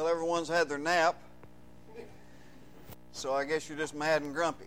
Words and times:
Well, 0.00 0.08
everyone's 0.08 0.48
had 0.48 0.66
their 0.66 0.78
nap, 0.78 1.14
so 3.12 3.34
I 3.34 3.44
guess 3.44 3.68
you're 3.68 3.76
just 3.76 3.94
mad 3.94 4.22
and 4.22 4.32
grumpy. 4.32 4.64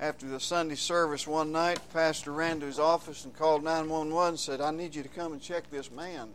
After 0.00 0.26
the 0.26 0.40
Sunday 0.40 0.74
service 0.74 1.28
one 1.28 1.52
night, 1.52 1.78
Pastor 1.92 2.32
ran 2.32 2.58
to 2.58 2.66
his 2.66 2.80
office 2.80 3.24
and 3.24 3.36
called 3.36 3.62
911 3.62 4.30
and 4.30 4.40
said, 4.40 4.60
I 4.60 4.72
need 4.72 4.96
you 4.96 5.04
to 5.04 5.08
come 5.08 5.32
and 5.32 5.40
check 5.40 5.70
this 5.70 5.92
man 5.92 6.30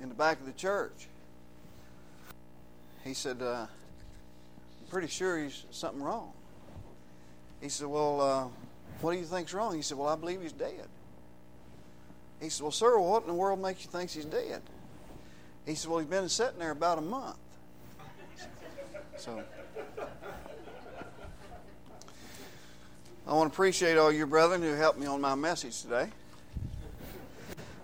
in 0.00 0.08
the 0.08 0.14
back 0.14 0.40
of 0.40 0.46
the 0.46 0.52
church. 0.52 1.08
He 3.04 3.12
said, 3.12 3.42
uh, 3.42 3.66
I'm 3.66 4.88
pretty 4.90 5.08
sure 5.08 5.38
he's 5.38 5.66
something 5.70 6.02
wrong. 6.02 6.32
He 7.60 7.68
said, 7.68 7.88
Well, 7.88 8.20
uh, 8.22 8.46
what 9.02 9.12
do 9.12 9.18
you 9.18 9.26
think's 9.26 9.52
wrong? 9.52 9.76
He 9.76 9.82
said, 9.82 9.98
Well, 9.98 10.08
I 10.08 10.16
believe 10.16 10.40
he's 10.40 10.52
dead. 10.52 10.88
He 12.44 12.50
said, 12.50 12.62
Well, 12.62 12.72
sir, 12.72 12.98
what 12.98 13.22
in 13.22 13.28
the 13.28 13.34
world 13.34 13.58
makes 13.58 13.86
you 13.86 13.90
think 13.90 14.10
he's 14.10 14.26
dead? 14.26 14.60
He 15.64 15.74
said, 15.74 15.90
Well, 15.90 16.00
he's 16.00 16.08
been 16.08 16.28
sitting 16.28 16.58
there 16.58 16.72
about 16.72 16.98
a 16.98 17.00
month. 17.00 17.38
So 19.16 19.42
I 23.26 23.32
want 23.32 23.50
to 23.50 23.54
appreciate 23.54 23.96
all 23.96 24.12
you 24.12 24.26
brethren 24.26 24.60
who 24.60 24.74
helped 24.74 24.98
me 24.98 25.06
on 25.06 25.22
my 25.22 25.34
message 25.34 25.80
today, 25.80 26.08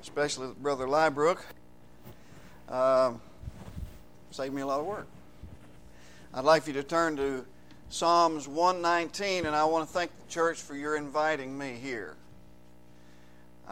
especially 0.02 0.48
Brother 0.60 0.87
Liebrook. 0.87 1.38
Uh, 2.68 3.15
saved 4.30 4.52
me 4.52 4.60
a 4.60 4.66
lot 4.66 4.80
of 4.80 4.84
work. 4.84 5.06
I'd 6.34 6.45
like 6.45 6.66
you 6.66 6.74
to 6.74 6.82
turn 6.82 7.16
to 7.16 7.46
Psalms 7.88 8.46
119, 8.46 9.46
and 9.46 9.56
I 9.56 9.65
want 9.65 9.88
to 9.88 9.92
thank 9.92 10.10
the 10.18 10.30
church 10.30 10.60
for 10.60 10.74
your 10.74 10.96
inviting 10.96 11.56
me 11.56 11.79
here. 11.80 12.16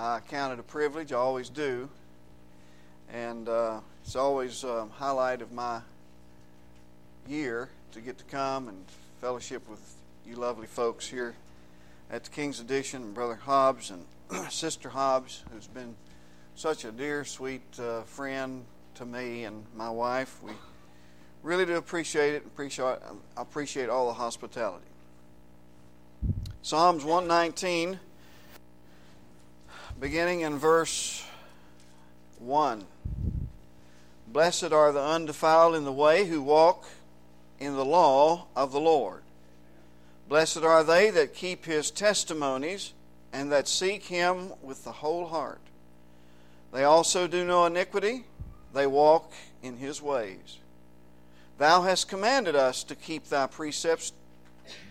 I 0.01 0.20
count 0.20 0.52
it 0.52 0.61
a 0.61 0.62
privilege, 0.62 1.12
I 1.12 1.16
always 1.16 1.48
do, 1.48 1.88
and 3.12 3.49
uh, 3.49 3.80
it's 4.05 4.15
always 4.15 4.63
a 4.63 4.87
highlight 4.93 5.43
of 5.43 5.51
my 5.51 5.80
year 7.27 7.68
to 7.90 8.01
get 8.01 8.16
to 8.18 8.24
come 8.24 8.68
and 8.68 8.85
fellowship 9.21 9.68
with 9.68 9.96
you 10.24 10.37
lovely 10.37 10.68
folks 10.68 11.09
here 11.09 11.35
at 12.13 12.23
the 12.23 12.30
King's 12.30 12.60
Edition, 12.60 13.02
and 13.02 13.13
Brother 13.13 13.35
Hobbs 13.35 13.90
and 13.90 14.07
Sister 14.52 14.88
Hobbs, 14.88 15.43
who's 15.52 15.66
been 15.66 15.96
such 16.55 16.85
a 16.85 16.93
dear, 16.93 17.24
sweet 17.24 17.62
uh, 17.80 18.02
friend 18.02 18.65
to 18.95 19.05
me 19.05 19.46
and 19.46 19.65
my 19.74 19.90
wife. 19.90 20.40
We 20.45 20.52
really 21.43 21.66
do 21.66 21.74
appreciate 21.74 22.35
it. 22.35 22.46
Appreciate 22.46 22.99
appreciate 23.37 23.88
all 23.88 24.07
the 24.07 24.15
hospitality. 24.15 24.85
Psalms 26.62 27.05
119, 27.05 27.99
beginning 30.01 30.43
in 30.43 30.57
verse 30.59 31.24
1. 32.38 32.85
Blessed 34.29 34.73
are 34.73 34.93
the 34.93 35.02
undefiled 35.02 35.74
in 35.74 35.85
the 35.85 35.93
way 35.93 36.27
who 36.27 36.40
walk 36.40 36.85
in 37.59 37.74
the 37.74 37.85
law 37.85 38.46
of 38.55 38.71
the 38.71 38.80
Lord. 38.80 39.23
Blessed 40.29 40.59
are 40.59 40.85
they 40.85 41.10
that 41.10 41.35
keep 41.35 41.65
his 41.65 41.90
testimonies 41.90 42.93
and 43.32 43.51
that 43.51 43.66
seek 43.66 44.05
him 44.05 44.52
with 44.63 44.85
the 44.85 44.93
whole 44.93 45.27
heart. 45.27 45.60
They 46.73 46.85
also 46.85 47.27
do 47.27 47.45
no 47.45 47.66
iniquity, 47.66 48.24
they 48.73 48.87
walk 48.87 49.33
in 49.62 49.79
his 49.79 50.01
ways. 50.01 50.59
Thou 51.57 51.83
hast 51.83 52.09
commanded 52.09 52.55
us 52.55 52.85
to 52.85 52.95
keep 52.95 53.24
thy 53.24 53.49
precepts 53.49 54.12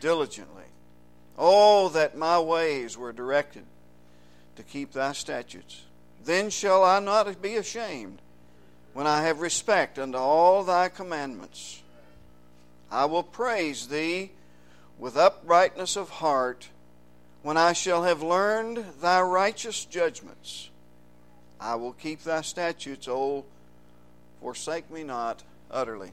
diligently. 0.02 0.66
Oh, 1.38 1.88
that 1.90 2.18
my 2.18 2.40
ways 2.40 2.98
were 2.98 3.14
directed 3.14 3.64
to 4.58 4.64
keep 4.64 4.92
thy 4.92 5.14
statutes. 5.14 5.84
Then 6.26 6.50
shall 6.50 6.84
I 6.84 7.00
not 7.00 7.42
be 7.42 7.56
ashamed 7.56 8.20
when 8.94 9.08
I 9.08 9.22
have 9.22 9.40
respect 9.40 9.98
unto 9.98 10.18
all 10.18 10.64
thy 10.64 10.90
commandments. 10.90 11.82
I 12.92 13.06
will 13.06 13.24
praise 13.24 13.88
thee 13.88 14.32
with 15.00 15.16
uprightness 15.16 15.96
of 15.96 16.10
heart 16.10 16.70
when 17.44 17.56
I 17.56 17.74
shall 17.74 18.04
have 18.04 18.22
learned 18.22 18.84
thy 19.00 19.22
righteous 19.22 19.86
judgments. 19.86 20.70
I 21.60 21.76
will 21.76 21.94
keep 21.94 22.24
thy 22.24 22.42
statutes, 22.42 23.08
O 23.08 23.46
forsake 24.42 24.90
me 24.92 25.04
not 25.04 25.44
utterly. 25.70 26.12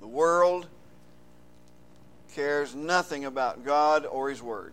The 0.00 0.06
world 0.06 0.66
cares 2.34 2.74
nothing 2.74 3.24
about 3.24 3.64
God 3.64 4.06
or 4.06 4.28
His 4.28 4.42
Word. 4.42 4.72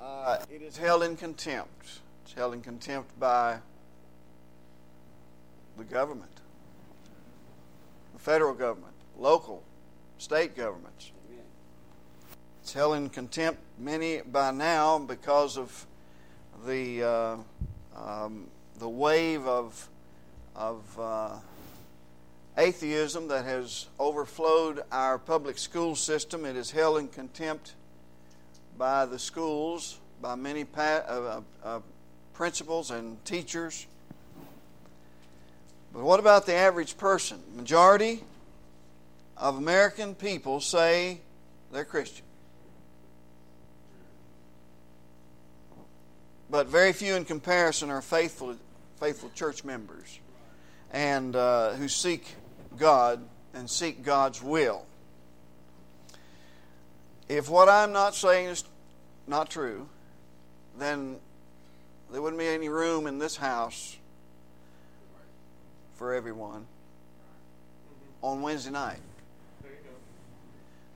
Uh, 0.00 0.38
it 0.50 0.62
is 0.62 0.76
held 0.76 1.02
in 1.02 1.16
contempt. 1.16 2.00
It's 2.24 2.32
held 2.32 2.54
in 2.54 2.60
contempt 2.60 3.18
by 3.18 3.58
the 5.76 5.84
government, 5.84 6.30
the 8.12 8.20
federal 8.20 8.54
government, 8.54 8.94
local, 9.18 9.62
state 10.18 10.56
governments. 10.56 11.10
It's 12.62 12.72
held 12.72 12.96
in 12.96 13.08
contempt 13.08 13.60
many 13.78 14.20
by 14.20 14.50
now 14.50 14.98
because 14.98 15.56
of 15.56 15.86
the 16.66 17.02
uh, 17.02 17.36
um, 17.96 18.46
the 18.78 18.88
wave 18.88 19.46
of 19.46 19.88
of 20.54 21.00
uh, 21.00 21.36
atheism 22.56 23.28
that 23.28 23.44
has 23.44 23.86
overflowed 23.98 24.82
our 24.92 25.18
public 25.18 25.58
school 25.58 25.96
system. 25.96 26.44
It 26.44 26.56
is 26.56 26.70
held 26.70 26.98
in 26.98 27.08
contempt 27.08 27.74
by 28.78 29.04
the 29.04 29.18
schools, 29.18 29.98
by 30.22 30.36
many 30.36 30.64
pa- 30.64 31.02
uh, 31.06 31.40
uh, 31.64 31.80
principals 32.32 32.92
and 32.92 33.22
teachers. 33.24 33.86
But 35.92 36.04
what 36.04 36.20
about 36.20 36.46
the 36.46 36.54
average 36.54 36.96
person? 36.96 37.42
Majority 37.56 38.22
of 39.36 39.56
American 39.56 40.14
people 40.14 40.60
say 40.60 41.18
they're 41.72 41.84
Christian. 41.84 42.24
But 46.50 46.68
very 46.68 46.92
few 46.92 47.14
in 47.14 47.24
comparison 47.24 47.90
are 47.90 48.00
faithful, 48.00 48.56
faithful 49.00 49.30
church 49.34 49.64
members 49.64 50.20
and 50.92 51.34
uh, 51.36 51.72
who 51.72 51.88
seek 51.88 52.24
God 52.78 53.20
and 53.52 53.68
seek 53.68 54.02
God's 54.02 54.42
will. 54.42 54.86
If 57.28 57.50
what 57.50 57.68
I'm 57.68 57.92
not 57.92 58.14
saying 58.14 58.46
is 58.46 58.64
not 59.26 59.50
true, 59.50 59.88
then 60.78 61.16
there 62.10 62.22
wouldn't 62.22 62.40
be 62.40 62.48
any 62.48 62.68
room 62.68 63.06
in 63.06 63.18
this 63.18 63.36
house 63.36 63.96
for 65.96 66.14
everyone 66.14 66.64
on 68.22 68.40
Wednesday 68.40 68.70
night. 68.70 69.00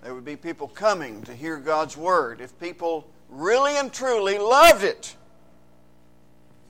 There 0.03 0.15
would 0.15 0.25
be 0.25 0.37
people 0.37 0.69
coming 0.69 1.23
to 1.23 1.35
hear 1.35 1.59
God's 1.59 1.97
Word. 1.97 2.41
If 2.41 2.59
people 2.59 3.07
really 3.29 3.77
and 3.77 3.93
truly 3.93 4.39
loved 4.39 4.83
it, 4.83 5.15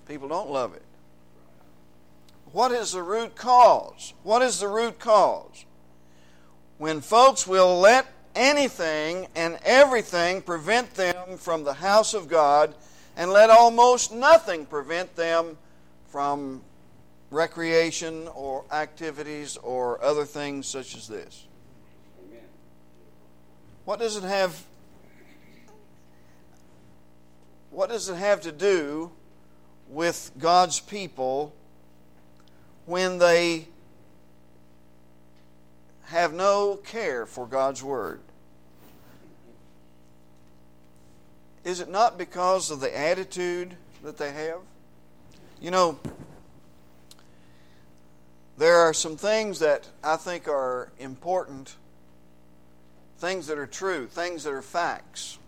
people 0.07 0.29
don't 0.29 0.51
love 0.51 0.75
it. 0.75 0.83
What 2.53 2.73
is 2.73 2.93
the 2.93 3.03
root 3.03 3.35
cause? 3.35 4.13
What 4.23 4.43
is 4.43 4.61
the 4.61 4.69
root 4.69 4.99
cause? 4.99 5.65
When 6.77 7.01
folks 7.01 7.47
will 7.47 7.79
let 7.79 8.07
anything 8.35 9.27
and 9.35 9.59
everything 9.65 10.43
prevent 10.43 10.95
them 10.95 11.37
from 11.37 11.65
the 11.65 11.75
house 11.75 12.15
of 12.15 12.29
God 12.29 12.75
and 13.17 13.31
let 13.31 13.51
almost 13.51 14.13
nothing 14.13 14.67
prevent 14.67 15.15
them 15.17 15.57
from 16.09 16.63
recreation 17.31 18.29
or 18.29 18.65
activities 18.71 19.57
or 19.57 20.03
other 20.03 20.25
things 20.25 20.67
such 20.67 20.95
as 20.95 21.09
this. 21.09 21.47
What 23.85 23.99
does 23.99 24.17
it 24.17 24.23
have 24.23 24.65
what 27.71 27.89
does 27.89 28.11
it 28.11 28.17
have 28.17 28.43
to 28.43 28.53
do 28.53 29.11
with 29.89 30.31
God's 30.39 30.79
people 30.79 31.55
when 32.85 33.17
they 33.17 33.67
have 36.13 36.35
no 36.35 36.77
care 36.77 37.25
for 37.25 37.47
God's 37.47 37.83
Word? 37.83 38.21
Is 41.65 41.81
it 41.81 41.89
not 41.89 42.19
because 42.19 42.71
of 42.71 42.81
the 42.81 42.97
attitude 42.97 43.77
that 44.05 44.19
they 44.19 44.31
have? 44.31 44.59
You 45.59 45.71
know, 45.71 45.99
there 48.59 48.77
are 48.77 48.93
some 48.93 49.17
things 49.17 49.61
that 49.61 49.89
I 50.05 50.17
think 50.17 50.49
are 50.49 50.93
important, 50.99 51.77
things 53.19 53.47
that 53.47 53.57
are 53.57 53.67
true, 53.67 54.07
things 54.07 54.45
that 54.45 54.53
are 54.53 54.61
facts. 54.61 55.39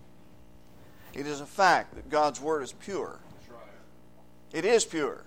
It 1.12 1.26
is 1.26 1.42
a 1.42 1.46
fact 1.46 1.94
that 1.94 2.08
God's 2.08 2.40
Word 2.40 2.62
is 2.62 2.72
pure. 2.72 3.18
It 4.50 4.64
is 4.64 4.86
pure. 4.86 5.24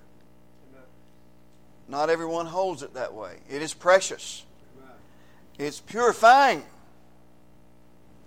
Not 1.87 2.09
everyone 2.09 2.47
holds 2.47 2.81
it 2.81 2.95
that 2.95 3.13
way. 3.13 3.35
It 3.47 3.61
is 3.61 3.75
precious. 3.75 4.43
It's 5.57 5.80
purifying. 5.80 6.63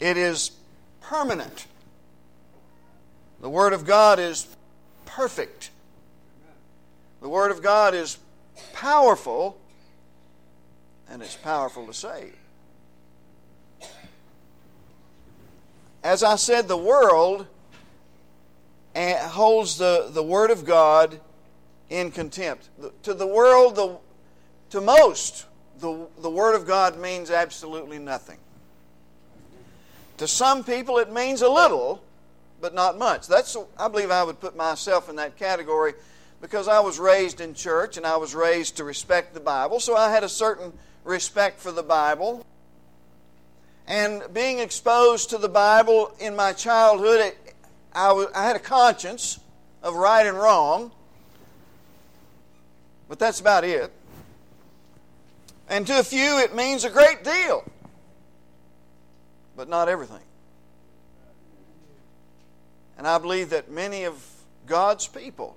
It 0.01 0.17
is 0.17 0.53
permanent. 1.01 1.67
The 3.41 3.51
Word 3.51 3.73
of 3.73 3.85
God 3.85 4.19
is 4.19 4.47
perfect. 5.07 5.71
The 7.21 7.29
Word 7.29 7.51
of 7.51 7.63
God 7.63 7.95
is 7.95 8.19
powerful, 8.73 9.59
and 11.09 11.23
it's 11.23 11.37
powerful 11.37 11.87
to 11.87 11.95
save. 11.95 12.35
As 16.03 16.23
I 16.23 16.37
said, 16.37 16.67
the 16.67 16.77
world 16.77 17.47
eh, 18.95 19.19
holds 19.29 19.79
the, 19.79 20.09
the 20.11 20.23
Word 20.23 20.51
of 20.51 20.65
God 20.65 21.21
in 21.91 22.11
contempt. 22.11 22.69
To 23.03 23.15
the 23.15 23.27
world, 23.27 23.77
the, 23.77 23.99
to 24.71 24.81
most, 24.81 25.45
the, 25.81 26.07
the 26.21 26.31
Word 26.31 26.55
of 26.55 26.67
God 26.67 26.99
means 26.99 27.31
absolutely 27.31 27.99
nothing. 27.99 28.39
To 30.19 30.29
some 30.29 30.65
people, 30.65 30.99
it 30.99 31.11
means 31.11 31.43
a 31.43 31.49
little, 31.49 32.03
but 32.61 32.75
not 32.75 32.99
much. 32.99 33.27
That's, 33.27 33.57
I 33.79 33.89
believe 33.89 34.11
I 34.11 34.23
would 34.23 34.39
put 34.41 34.55
myself 34.55 35.09
in 35.09 35.17
that 35.17 35.39
category 35.39 35.95
because 36.41 36.69
I 36.69 36.81
was 36.81 36.99
raised 36.99 37.41
in 37.41 37.55
church 37.55 37.97
and 37.97 38.07
I 38.07 38.17
was 38.17 38.35
raised 38.35 38.77
to 38.77 38.85
respect 38.85 39.35
the 39.35 39.41
Bible, 39.41 39.81
so 39.81 39.97
I 39.97 40.11
had 40.11 40.25
a 40.25 40.29
certain 40.29 40.73
respect 41.05 41.61
for 41.61 41.73
the 41.73 41.83
Bible. 41.83 42.45
And 43.87 44.23
being 44.33 44.59
exposed 44.59 45.31
to 45.31 45.39
the 45.39 45.49
Bible 45.49 46.13
in 46.21 46.37
my 46.37 46.53
childhood, 46.53 47.21
it, 47.21 47.55
I, 47.95 48.27
had 48.35 48.57
a 48.57 48.61
conscience 48.61 49.41
of 49.83 49.95
right 49.95 50.27
and 50.27 50.37
wrong, 50.37 50.93
but 53.09 53.19
that's 53.19 53.41
about 53.41 53.65
it. 53.65 53.91
And 55.71 55.87
to 55.87 56.01
a 56.01 56.03
few, 56.03 56.39
it 56.39 56.55
means 56.55 56.85
a 56.85 56.91
great 56.91 57.23
deal, 57.23 57.65
but 59.57 59.69
not 59.69 59.89
everything. 59.89 60.19
And 62.99 63.07
I 63.07 63.19
believe 63.19 63.51
that 63.51 63.71
many 63.71 64.03
of 64.03 64.21
God's 64.67 65.07
people, 65.07 65.57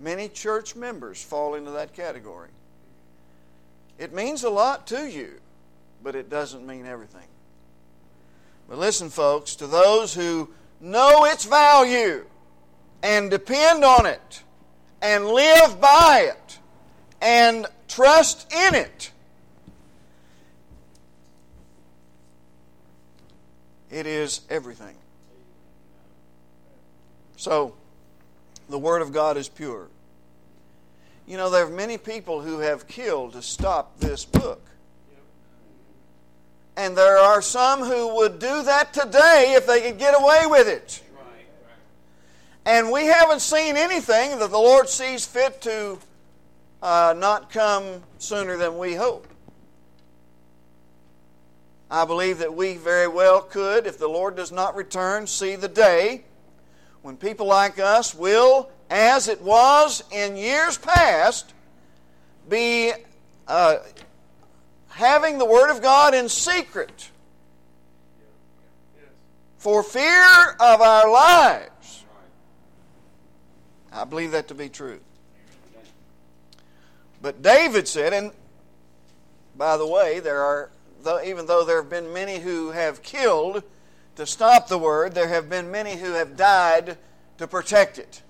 many 0.00 0.28
church 0.30 0.74
members, 0.74 1.22
fall 1.22 1.54
into 1.54 1.70
that 1.72 1.92
category. 1.92 2.48
It 3.98 4.14
means 4.14 4.42
a 4.42 4.50
lot 4.50 4.86
to 4.86 5.06
you, 5.06 5.34
but 6.02 6.16
it 6.16 6.30
doesn't 6.30 6.66
mean 6.66 6.86
everything. 6.86 7.28
But 8.70 8.78
listen, 8.78 9.10
folks, 9.10 9.54
to 9.56 9.66
those 9.66 10.14
who 10.14 10.48
know 10.80 11.26
its 11.26 11.44
value 11.44 12.24
and 13.02 13.30
depend 13.30 13.84
on 13.84 14.06
it 14.06 14.42
and 15.02 15.26
live 15.26 15.78
by 15.78 16.30
it 16.32 16.58
and 17.20 17.66
trust 17.88 18.52
in 18.52 18.74
it. 18.74 19.10
It 23.90 24.06
is 24.06 24.42
everything. 24.50 24.94
So, 27.36 27.74
the 28.68 28.78
Word 28.78 29.00
of 29.00 29.12
God 29.12 29.36
is 29.36 29.48
pure. 29.48 29.88
You 31.26 31.36
know, 31.36 31.50
there 31.50 31.66
are 31.66 31.70
many 31.70 31.98
people 31.98 32.40
who 32.40 32.58
have 32.58 32.86
killed 32.86 33.32
to 33.32 33.42
stop 33.42 33.98
this 34.00 34.24
book. 34.24 34.62
And 36.76 36.96
there 36.96 37.18
are 37.18 37.42
some 37.42 37.80
who 37.80 38.16
would 38.16 38.38
do 38.38 38.62
that 38.62 38.92
today 38.92 39.54
if 39.56 39.66
they 39.66 39.80
could 39.80 39.98
get 39.98 40.14
away 40.18 40.44
with 40.46 40.68
it. 40.68 41.02
And 42.64 42.92
we 42.92 43.06
haven't 43.06 43.40
seen 43.40 43.76
anything 43.76 44.38
that 44.38 44.50
the 44.50 44.58
Lord 44.58 44.88
sees 44.88 45.26
fit 45.26 45.60
to 45.62 45.98
uh, 46.82 47.14
not 47.16 47.50
come 47.50 48.02
sooner 48.18 48.56
than 48.56 48.78
we 48.78 48.94
hope. 48.94 49.26
I 51.90 52.04
believe 52.04 52.38
that 52.38 52.54
we 52.54 52.76
very 52.76 53.08
well 53.08 53.40
could, 53.40 53.86
if 53.86 53.98
the 53.98 54.08
Lord 54.08 54.36
does 54.36 54.52
not 54.52 54.76
return, 54.76 55.26
see 55.26 55.56
the 55.56 55.68
day 55.68 56.24
when 57.02 57.16
people 57.16 57.46
like 57.46 57.78
us 57.78 58.14
will, 58.14 58.70
as 58.90 59.28
it 59.28 59.40
was 59.40 60.04
in 60.12 60.36
years 60.36 60.76
past, 60.76 61.54
be 62.48 62.92
uh, 63.46 63.78
having 64.88 65.38
the 65.38 65.46
Word 65.46 65.70
of 65.70 65.80
God 65.80 66.14
in 66.14 66.28
secret 66.28 67.10
for 69.56 69.82
fear 69.82 70.24
of 70.60 70.80
our 70.80 71.10
lives. 71.10 72.04
I 73.90 74.04
believe 74.04 74.32
that 74.32 74.48
to 74.48 74.54
be 74.54 74.68
true. 74.68 75.00
But 77.20 77.42
David 77.42 77.88
said, 77.88 78.12
and 78.12 78.32
by 79.56 79.76
the 79.76 79.86
way, 79.86 80.20
there 80.20 80.42
are, 80.42 80.70
even 81.24 81.46
though 81.46 81.64
there 81.64 81.82
have 81.82 81.90
been 81.90 82.12
many 82.12 82.38
who 82.38 82.70
have 82.70 83.02
killed 83.02 83.62
to 84.16 84.26
stop 84.26 84.68
the 84.68 84.78
word, 84.78 85.14
there 85.14 85.28
have 85.28 85.48
been 85.50 85.70
many 85.70 85.96
who 85.96 86.12
have 86.12 86.36
died 86.36 86.96
to 87.38 87.46
protect 87.46 87.98
it. 87.98 88.22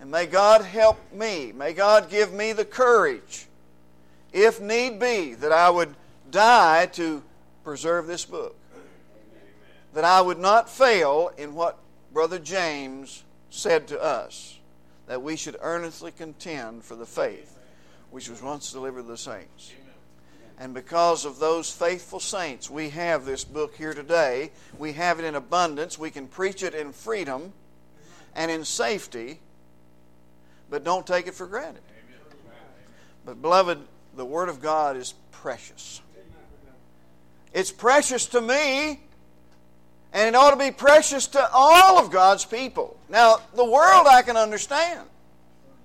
And 0.00 0.10
may 0.10 0.26
God 0.26 0.62
help 0.62 0.98
me. 1.12 1.52
May 1.52 1.72
God 1.72 2.10
give 2.10 2.32
me 2.32 2.52
the 2.52 2.64
courage, 2.64 3.46
if 4.32 4.60
need 4.60 4.98
be, 5.00 5.34
that 5.34 5.52
I 5.52 5.70
would 5.70 5.94
die 6.30 6.86
to 6.92 7.22
preserve 7.64 8.06
this 8.06 8.24
book. 8.24 8.56
That 9.94 10.04
I 10.04 10.20
would 10.20 10.38
not 10.38 10.68
fail 10.68 11.32
in 11.38 11.54
what 11.54 11.78
Brother 12.12 12.38
James 12.38 13.24
said 13.50 13.88
to 13.88 14.02
us 14.02 14.55
that 15.06 15.22
we 15.22 15.36
should 15.36 15.56
earnestly 15.60 16.12
contend 16.12 16.84
for 16.84 16.96
the 16.96 17.06
faith 17.06 17.56
which 18.10 18.28
was 18.28 18.42
once 18.42 18.72
delivered 18.72 19.02
to 19.02 19.08
the 19.08 19.16
saints. 19.16 19.72
And 20.58 20.72
because 20.72 21.26
of 21.26 21.38
those 21.38 21.70
faithful 21.70 22.20
saints, 22.20 22.70
we 22.70 22.88
have 22.90 23.26
this 23.26 23.44
book 23.44 23.76
here 23.76 23.92
today. 23.92 24.52
We 24.78 24.94
have 24.94 25.18
it 25.18 25.26
in 25.26 25.34
abundance. 25.34 25.98
We 25.98 26.10
can 26.10 26.26
preach 26.26 26.62
it 26.62 26.74
in 26.74 26.92
freedom 26.92 27.52
and 28.34 28.50
in 28.50 28.64
safety, 28.64 29.40
but 30.70 30.82
don't 30.82 31.06
take 31.06 31.26
it 31.26 31.34
for 31.34 31.46
granted. 31.46 31.82
But, 33.26 33.42
beloved, 33.42 33.80
the 34.14 34.24
Word 34.24 34.48
of 34.48 34.62
God 34.62 34.96
is 34.96 35.12
precious. 35.30 36.00
It's 37.52 37.72
precious 37.72 38.26
to 38.26 38.40
me 38.40 39.00
and 40.16 40.26
it 40.26 40.34
ought 40.34 40.52
to 40.52 40.56
be 40.56 40.70
precious 40.70 41.26
to 41.26 41.50
all 41.52 41.98
of 41.98 42.10
God's 42.10 42.46
people. 42.46 42.98
Now, 43.10 43.36
the 43.54 43.66
world 43.66 44.06
I 44.10 44.22
can 44.22 44.38
understand, 44.38 45.02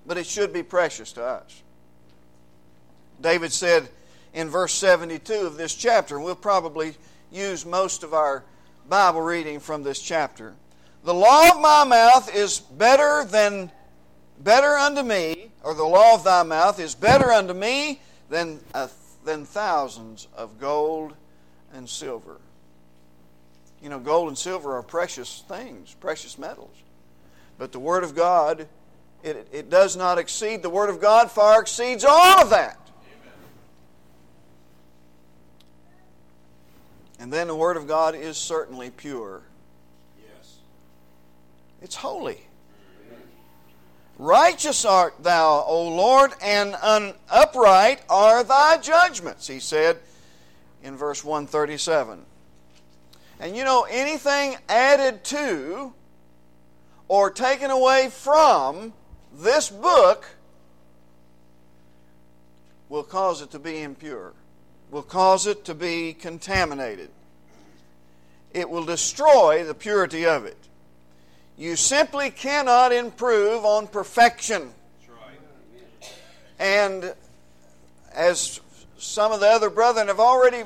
but 0.06 0.18
it 0.18 0.26
should 0.26 0.54
be 0.54 0.64
precious 0.64 1.12
to 1.14 1.24
us. 1.24 1.62
David 3.20 3.52
said 3.52 3.90
in 4.34 4.48
verse 4.48 4.72
72 4.72 5.34
of 5.34 5.58
this 5.58 5.76
chapter, 5.76 6.16
and 6.16 6.24
we'll 6.24 6.36
probably 6.36 6.96
use 7.30 7.66
most 7.66 8.04
of 8.04 8.14
our 8.14 8.46
Bible 8.88 9.20
reading 9.20 9.60
from 9.60 9.84
this 9.84 10.00
chapter. 10.00 10.54
The 11.04 11.14
law 11.14 11.50
of 11.50 11.60
my 11.60 11.84
mouth 11.84 12.34
is 12.34 12.60
better 12.60 13.26
than 13.26 13.70
better 14.40 14.78
unto 14.78 15.04
me, 15.04 15.52
or 15.62 15.74
the 15.74 15.84
law 15.84 16.16
of 16.16 16.24
thy 16.24 16.44
mouth 16.44 16.80
is 16.80 16.96
better 16.96 17.34
unto 17.34 17.54
me 17.54 18.00
than, 18.30 18.62
uh, 18.74 18.88
than 19.26 19.44
thousands 19.44 20.30
of 20.38 20.58
gold 20.58 21.16
and 21.74 21.90
silver. 21.90 22.38
You 23.82 23.90
know, 23.90 24.00
gold 24.00 24.28
and 24.28 24.38
silver 24.38 24.78
are 24.78 24.84
precious 24.84 25.44
things, 25.48 25.96
precious 26.00 26.38
metals. 26.38 26.76
But 27.58 27.72
the 27.72 27.80
Word 27.80 28.04
of 28.04 28.16
God, 28.16 28.68
it, 29.24 29.48
it 29.52 29.70
does 29.70 29.96
not 29.96 30.18
exceed, 30.18 30.62
the 30.62 30.70
Word 30.70 30.90
of 30.90 31.02
God 31.02 31.32
far 31.32 31.62
exceeds 31.62 32.04
all 32.04 32.42
of 32.42 32.52
that. 32.52 32.78
Amen. 33.22 33.34
And 37.20 37.34
then 37.34 37.48
the 37.48 37.56
Word 37.56 37.78
of 37.78 37.88
God 37.88 38.16
is 38.16 38.38
certainly 38.38 38.92
pure. 38.92 39.42
Yes. 40.20 40.56
It's 41.82 41.96
holy. 41.96 42.42
Righteous 44.20 44.86
art 44.86 45.16
thou, 45.24 45.64
O 45.66 45.88
Lord, 45.88 46.32
and 46.44 46.76
upright 47.32 48.04
are 48.08 48.44
thy 48.44 48.78
judgments, 48.78 49.48
he 49.48 49.60
said 49.60 49.98
in 50.84 50.96
verse 50.96 51.24
137. 51.24 52.26
And 53.42 53.58
you 53.58 53.64
know, 53.64 53.88
anything 53.90 54.56
added 54.70 55.24
to 55.26 55.94
or 57.08 57.32
taken 57.32 57.72
away 57.72 58.10
from 58.12 58.94
this 59.34 59.68
book 59.68 60.26
will 62.88 63.02
cause 63.02 63.42
it 63.42 63.50
to 63.52 63.60
be 63.60 63.82
impure, 63.82 64.34
will 64.92 65.02
cause 65.02 65.48
it 65.48 65.66
to 65.66 65.74
be 65.74 66.14
contaminated. 66.14 67.10
It 68.54 68.70
will 68.70 68.86
destroy 68.86 69.64
the 69.64 69.74
purity 69.74 70.28
of 70.28 70.46
it. 70.46 70.58
You 71.58 71.76
simply 71.76 72.30
cannot 72.30 72.92
improve 72.92 73.66
on 73.66 73.88
perfection. 73.88 74.72
And 76.60 77.16
as 78.14 78.62
some 79.00 79.32
of 79.32 79.40
the 79.40 79.48
other 79.48 79.72
brethren 79.72 80.08
have 80.10 80.20
already 80.20 80.64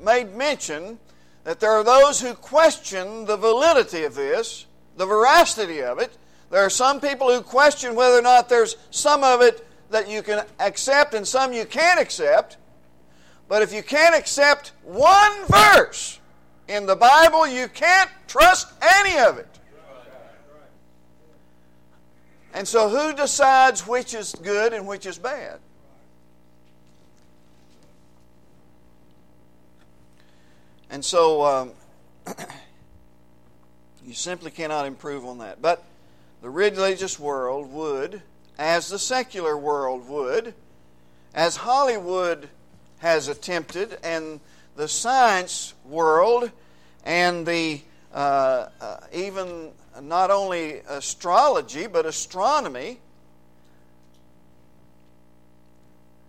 made 0.00 0.34
mention, 0.34 0.98
that 1.46 1.60
there 1.60 1.70
are 1.70 1.84
those 1.84 2.20
who 2.20 2.34
question 2.34 3.24
the 3.24 3.36
validity 3.36 4.02
of 4.02 4.16
this, 4.16 4.66
the 4.96 5.06
veracity 5.06 5.80
of 5.80 6.00
it. 6.00 6.18
There 6.50 6.60
are 6.60 6.68
some 6.68 7.00
people 7.00 7.32
who 7.32 7.40
question 7.40 7.94
whether 7.94 8.18
or 8.18 8.22
not 8.22 8.48
there's 8.48 8.76
some 8.90 9.22
of 9.22 9.40
it 9.42 9.64
that 9.90 10.10
you 10.10 10.22
can 10.22 10.44
accept 10.58 11.14
and 11.14 11.24
some 11.24 11.52
you 11.52 11.64
can't 11.64 12.00
accept. 12.00 12.56
But 13.48 13.62
if 13.62 13.72
you 13.72 13.84
can't 13.84 14.16
accept 14.16 14.72
one 14.82 15.46
verse 15.46 16.18
in 16.66 16.84
the 16.84 16.96
Bible, 16.96 17.46
you 17.46 17.68
can't 17.68 18.10
trust 18.26 18.72
any 18.82 19.16
of 19.20 19.38
it. 19.38 19.60
And 22.54 22.66
so, 22.66 22.88
who 22.88 23.14
decides 23.14 23.86
which 23.86 24.14
is 24.14 24.34
good 24.42 24.72
and 24.72 24.84
which 24.84 25.06
is 25.06 25.16
bad? 25.16 25.60
And 30.90 31.04
so, 31.04 31.44
um, 31.44 31.70
you 34.06 34.14
simply 34.14 34.50
cannot 34.50 34.86
improve 34.86 35.24
on 35.24 35.38
that. 35.38 35.60
But 35.60 35.84
the 36.42 36.50
religious 36.50 37.18
world 37.18 37.72
would, 37.72 38.22
as 38.58 38.88
the 38.88 38.98
secular 38.98 39.56
world 39.56 40.08
would, 40.08 40.54
as 41.34 41.56
Hollywood 41.56 42.48
has 42.98 43.28
attempted, 43.28 43.98
and 44.02 44.40
the 44.76 44.88
science 44.88 45.74
world, 45.84 46.50
and 47.04 47.46
the 47.46 47.80
uh, 48.12 48.68
uh, 48.80 48.96
even 49.12 49.70
not 50.02 50.30
only 50.30 50.78
astrology 50.88 51.86
but 51.86 52.06
astronomy 52.06 52.98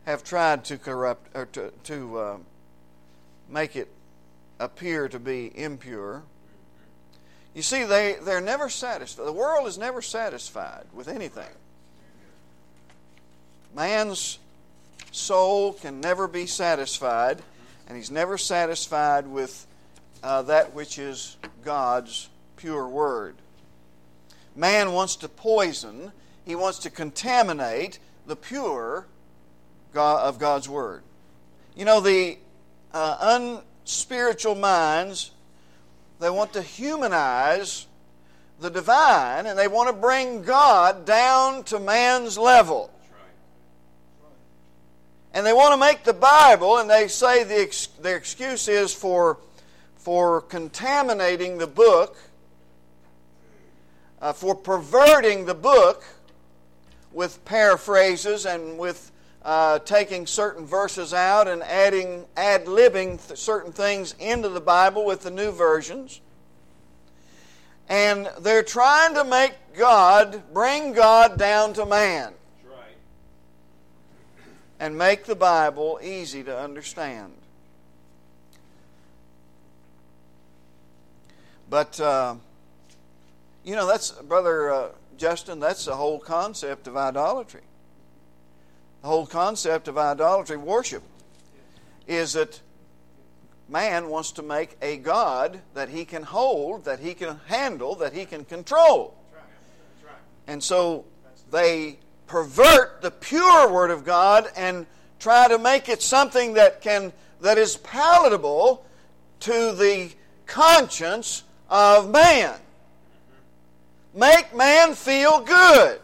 have 0.06 0.24
tried 0.24 0.66
to 0.66 0.78
corrupt 0.78 1.36
or 1.36 1.46
to, 1.48 1.72
to 1.84 2.18
uh, 2.18 2.38
make 3.50 3.76
it 3.76 3.90
appear 4.60 5.08
to 5.10 5.20
be 5.20 5.52
impure. 5.56 6.24
You 7.54 7.62
see, 7.62 7.84
they, 7.84 8.18
they're 8.22 8.42
never 8.42 8.70
satisfied. 8.70 9.26
The 9.26 9.34
world 9.34 9.68
is 9.68 9.78
never 9.78 10.02
satisfied 10.02 10.86
with 10.94 11.08
anything. 11.08 11.50
Man's 13.76 14.40
soul 15.12 15.74
can 15.74 16.00
never 16.00 16.28
be 16.28 16.46
satisfied, 16.46 17.42
and 17.88 17.98
he's 17.98 18.12
never 18.12 18.38
satisfied 18.38 19.28
with 19.28 19.66
uh, 20.24 20.44
that 20.44 20.74
which 20.74 21.00
is 21.00 21.38
God's 21.64 22.30
pure 22.58 22.88
word. 22.88 23.36
Man 24.56 24.94
wants 24.94 25.16
to 25.18 25.30
poison, 25.30 26.12
he 26.46 26.56
wants 26.56 26.80
to 26.80 26.90
contaminate 26.90 28.00
the 28.26 28.36
pure 28.36 29.08
God, 29.94 30.28
of 30.28 30.40
God's 30.40 30.68
word. 30.68 31.04
You 31.76 31.86
know, 31.86 32.02
the 32.02 32.38
uh, 32.94 33.18
unspiritual 33.88 34.54
minds, 34.54 35.32
they 36.20 36.30
want 36.30 36.52
to 36.52 36.62
humanize 36.62 37.88
the 38.60 38.70
divine 38.70 39.46
and 39.46 39.58
they 39.58 39.70
want 39.70 39.88
to 39.88 39.94
bring 39.94 40.42
God 40.42 41.06
down 41.06 41.64
to 41.64 41.80
man's 41.80 42.38
level. 42.38 42.92
And 45.34 45.46
they 45.46 45.54
want 45.54 45.72
to 45.72 45.78
make 45.78 46.04
the 46.04 46.12
Bible, 46.12 46.80
and 46.80 46.90
they 46.90 47.08
say 47.08 47.46
the 47.46 47.62
ex- 47.62 47.88
their 48.02 48.18
excuse 48.18 48.68
is 48.68 48.94
for, 48.94 49.38
for 49.96 50.42
contaminating 50.42 51.58
the 51.58 51.68
book, 51.68 52.18
uh, 54.22 54.34
for 54.34 54.54
perverting 54.54 55.46
the 55.46 55.54
book 55.54 56.04
with 57.14 57.46
paraphrases 57.46 58.46
and 58.46 58.78
with 58.78 59.14
uh, 59.48 59.80
taking 59.80 60.28
certain 60.28 60.66
verses 60.66 61.14
out 61.14 61.48
and 61.48 61.64
adding 61.64 62.26
ad 62.36 62.66
libbing 62.66 63.26
th- 63.26 63.40
certain 63.40 63.72
things 63.72 64.14
into 64.20 64.50
the 64.50 64.60
Bible 64.60 65.06
with 65.06 65.22
the 65.22 65.32
new 65.32 65.54
versions. 65.54 66.20
And 67.88 68.30
they're 68.42 68.62
trying 68.62 69.16
to 69.16 69.24
make 69.24 69.54
God, 69.78 70.44
bring 70.54 70.92
God 70.92 71.40
down 71.40 71.72
to 71.76 71.86
man 71.86 72.34
and 74.82 74.98
make 74.98 75.24
the 75.24 75.36
Bible 75.36 75.98
easy 76.04 76.44
to 76.44 76.60
understand. 76.60 77.32
But, 81.70 81.98
uh, 82.02 82.36
you 83.64 83.78
know, 83.78 83.88
that's, 83.88 84.12
Brother 84.12 84.74
uh, 84.74 84.90
Justin, 85.18 85.62
that's 85.62 85.86
the 85.86 85.96
whole 85.96 86.20
concept 86.20 86.88
of 86.88 86.98
idolatry. 86.98 87.62
The 89.08 89.14
whole 89.14 89.26
concept 89.26 89.88
of 89.88 89.98
idolatry 89.98 90.58
worship 90.58 91.02
is 92.08 92.34
that 92.34 92.60
man 93.70 94.10
wants 94.10 94.34
to 94.34 94.44
make 94.44 94.76
a 94.82 94.98
God 94.98 95.62
that 95.76 95.88
he 95.88 96.04
can 96.04 96.24
hold, 96.24 96.84
that 96.84 97.00
he 97.00 97.14
can 97.14 97.40
handle, 97.48 97.96
that 97.96 98.12
he 98.12 98.26
can 98.26 98.44
control. 98.44 99.16
And 100.46 100.62
so 100.62 101.06
they 101.52 102.00
pervert 102.26 103.02
the 103.02 103.10
pure 103.10 103.72
Word 103.72 103.92
of 103.92 104.04
God 104.04 104.50
and 104.58 104.86
try 105.20 105.48
to 105.48 105.58
make 105.58 105.88
it 105.88 106.02
something 106.02 106.56
that 106.56 106.82
can 106.82 107.14
that 107.40 107.58
is 107.58 107.78
palatable 107.78 108.86
to 109.40 109.72
the 109.72 110.12
conscience 110.48 111.44
of 111.70 112.12
man. 112.12 112.56
Make 114.14 114.54
man 114.54 114.96
feel 114.96 115.40
good. 115.40 116.02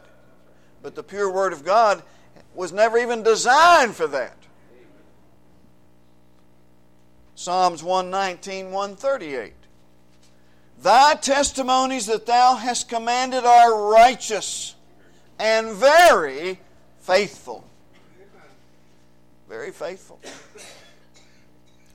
But 0.81 0.95
the 0.95 1.03
pure 1.03 1.29
Word 1.29 1.51
of 1.51 1.65
God 1.65 2.01
was 2.55 2.71
never 2.71 2.97
even 2.97 3.23
designed 3.23 3.95
for 3.95 4.07
that. 4.07 4.37
Psalms 7.35 7.83
119, 7.83 8.71
138. 8.71 9.53
Thy 10.81 11.15
testimonies 11.15 12.05
that 12.07 12.25
thou 12.25 12.55
hast 12.55 12.89
commanded 12.89 13.45
are 13.45 13.89
righteous 13.89 14.75
and 15.39 15.71
very 15.71 16.59
faithful. 16.99 17.65
Very 19.49 19.71
faithful. 19.71 20.19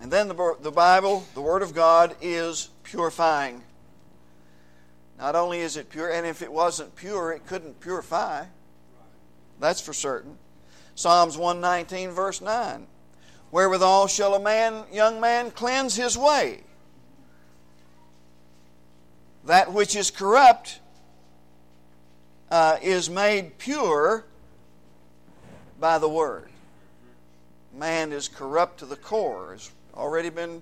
And 0.01 0.13
then 0.13 0.29
the, 0.29 0.57
the 0.61 0.71
Bible, 0.71 1.25
the 1.35 1.41
Word 1.41 1.63
of 1.63 1.75
God, 1.75 2.15
is 2.21 2.69
purifying. 2.83 3.63
Not 5.19 5.35
only 5.35 5.61
is 5.61 5.77
it 5.77 5.91
pure, 5.91 6.11
and 6.11 6.27
if 6.27 6.43
it 6.43 6.53
wasn't 6.53 6.95
pure, 6.95 7.33
it 7.33 7.47
couldn't 7.47 7.81
purify. 7.81 8.45
That's 9.59 9.81
for 9.81 9.93
certain. 9.93 10.39
Psalms 10.99 11.39
119, 11.39 12.11
verse 12.11 12.41
9. 12.41 12.85
Wherewithal 13.53 14.09
shall 14.09 14.35
a 14.35 14.41
man, 14.41 14.83
young 14.93 15.21
man 15.21 15.53
cleanse 15.53 15.95
his 15.95 16.19
way? 16.19 16.63
That 19.45 19.73
which 19.73 19.95
is 19.95 20.11
corrupt 20.11 20.81
uh, 22.51 22.79
is 22.83 23.09
made 23.09 23.59
pure 23.59 24.25
by 25.79 25.99
the 25.99 26.09
Word. 26.09 26.49
Man 27.73 28.11
is 28.11 28.27
corrupt 28.27 28.81
to 28.81 28.85
the 28.85 28.97
core, 28.97 29.53
has 29.53 29.71
already 29.95 30.31
been 30.31 30.61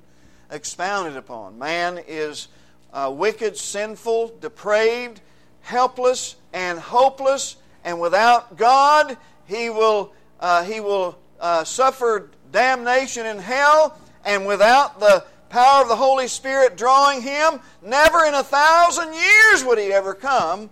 expounded 0.50 1.16
upon. 1.16 1.58
Man 1.58 1.98
is 2.06 2.48
uh, 2.92 3.10
wicked, 3.10 3.56
sinful, 3.56 4.34
depraved, 4.42 5.22
helpless, 5.62 6.36
and 6.52 6.78
hopeless, 6.78 7.56
and 7.84 7.98
without 7.98 8.58
God, 8.58 9.16
he 9.46 9.70
will, 9.70 10.12
uh, 10.40 10.64
he 10.64 10.80
will 10.80 11.18
uh, 11.40 11.64
suffer 11.64 12.30
damnation 12.52 13.26
in 13.26 13.38
hell, 13.38 13.98
and 14.24 14.46
without 14.46 15.00
the 15.00 15.24
power 15.48 15.82
of 15.82 15.88
the 15.88 15.96
Holy 15.96 16.28
Spirit 16.28 16.76
drawing 16.76 17.22
him, 17.22 17.60
never 17.82 18.24
in 18.24 18.34
a 18.34 18.42
thousand 18.42 19.14
years 19.14 19.64
would 19.64 19.78
he 19.78 19.92
ever 19.92 20.14
come 20.14 20.70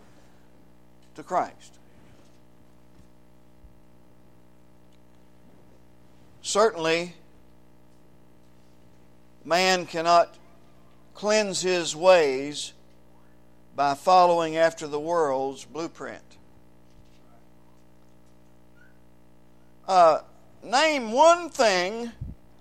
to 1.15 1.23
Christ. 1.23 1.73
Certainly, 6.43 7.15
man 9.45 9.87
cannot 9.87 10.37
cleanse 11.15 11.63
his 11.63 11.97
ways 11.97 12.73
by 13.75 13.95
following 13.95 14.57
after 14.57 14.87
the 14.87 15.01
world's 15.01 15.65
blueprint. 15.65 16.34
Uh, 19.95 20.21
name 20.65 21.13
one 21.13 21.49
thing 21.49 22.11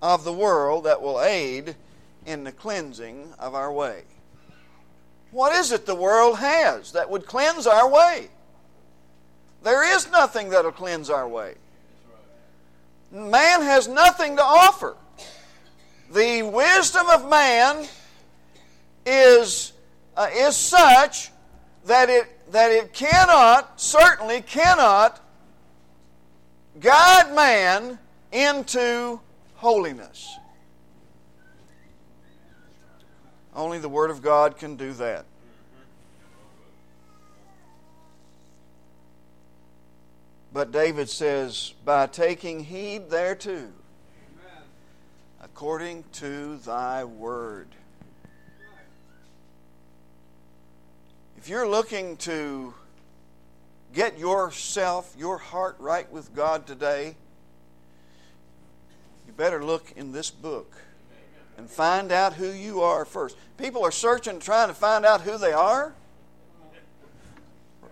of 0.03 0.23
the 0.23 0.31
world 0.31 0.83
that 0.83 1.01
will 1.01 1.19
aid 1.19 1.75
in 2.27 2.43
the 2.43 2.51
cleansing 2.51 3.33
of 3.39 3.55
our 3.55 3.73
way. 3.73 4.03
What 5.31 5.51
is 5.55 5.71
it 5.71 5.87
the 5.87 5.95
world 5.95 6.37
has 6.37 6.91
that 6.91 7.09
would 7.09 7.25
cleanse 7.25 7.65
our 7.65 7.89
way? 7.89 8.27
There 9.63 9.95
is 9.95 10.11
nothing 10.11 10.49
that'll 10.49 10.71
cleanse 10.71 11.09
our 11.09 11.27
way. 11.27 11.55
Man 13.11 13.63
has 13.63 13.87
nothing 13.87 14.35
to 14.35 14.43
offer. 14.43 14.95
The 16.11 16.43
wisdom 16.43 17.09
of 17.09 17.27
man 17.27 17.87
is, 19.07 19.73
uh, 20.15 20.27
is 20.31 20.55
such 20.55 21.31
that 21.85 22.11
it, 22.11 22.51
that 22.51 22.71
it 22.71 22.93
cannot, 22.93 23.81
certainly 23.81 24.43
cannot, 24.43 25.19
guide 26.79 27.33
man 27.33 27.99
into 28.31 29.19
holiness. 29.55 30.37
Only 33.55 33.79
the 33.79 33.89
Word 33.89 34.09
of 34.09 34.21
God 34.21 34.57
can 34.57 34.75
do 34.75 34.93
that. 34.93 35.25
But 40.51 40.71
David 40.71 41.09
says, 41.09 41.73
by 41.83 42.05
taking 42.05 42.63
heed 42.63 43.09
thereto, 43.09 43.69
according 45.41 46.03
to 46.13 46.57
thy 46.57 47.03
word. 47.03 47.67
If 51.37 51.49
you're 51.49 51.67
looking 51.67 52.17
to 52.17 52.73
get 53.93 54.17
yourself, 54.17 55.15
your 55.17 55.37
heart 55.37 55.75
right 55.79 56.11
with 56.11 56.35
God 56.35 56.65
today, 56.65 57.15
you 59.27 59.33
better 59.33 59.63
look 59.63 59.93
in 59.95 60.11
this 60.11 60.31
book 60.31 60.75
and 61.57 61.69
find 61.69 62.11
out 62.11 62.33
who 62.33 62.51
you 62.51 62.81
are 62.81 63.05
first. 63.05 63.37
People 63.57 63.83
are 63.83 63.91
searching, 63.91 64.39
trying 64.39 64.67
to 64.67 64.73
find 64.73 65.05
out 65.05 65.21
who 65.21 65.37
they 65.37 65.53
are. 65.53 65.93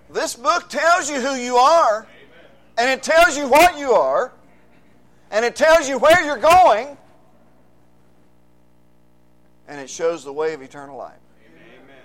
This 0.09 0.35
book 0.35 0.67
tells 0.67 1.09
you 1.09 1.21
who 1.21 1.35
you 1.35 1.55
are, 1.55 2.05
and 2.77 2.89
it 2.89 3.03
tells 3.03 3.37
you 3.37 3.47
what 3.47 3.77
you 3.77 3.91
are, 3.91 4.33
and 5.29 5.45
it 5.45 5.55
tells 5.55 5.87
you 5.87 5.97
where 5.99 6.25
you're 6.25 6.37
going, 6.37 6.97
and 9.67 9.79
it 9.79 9.89
shows 9.89 10.25
the 10.25 10.33
way 10.33 10.53
of 10.53 10.61
eternal 10.61 10.97
life. 10.97 11.13
Amen. 11.45 12.03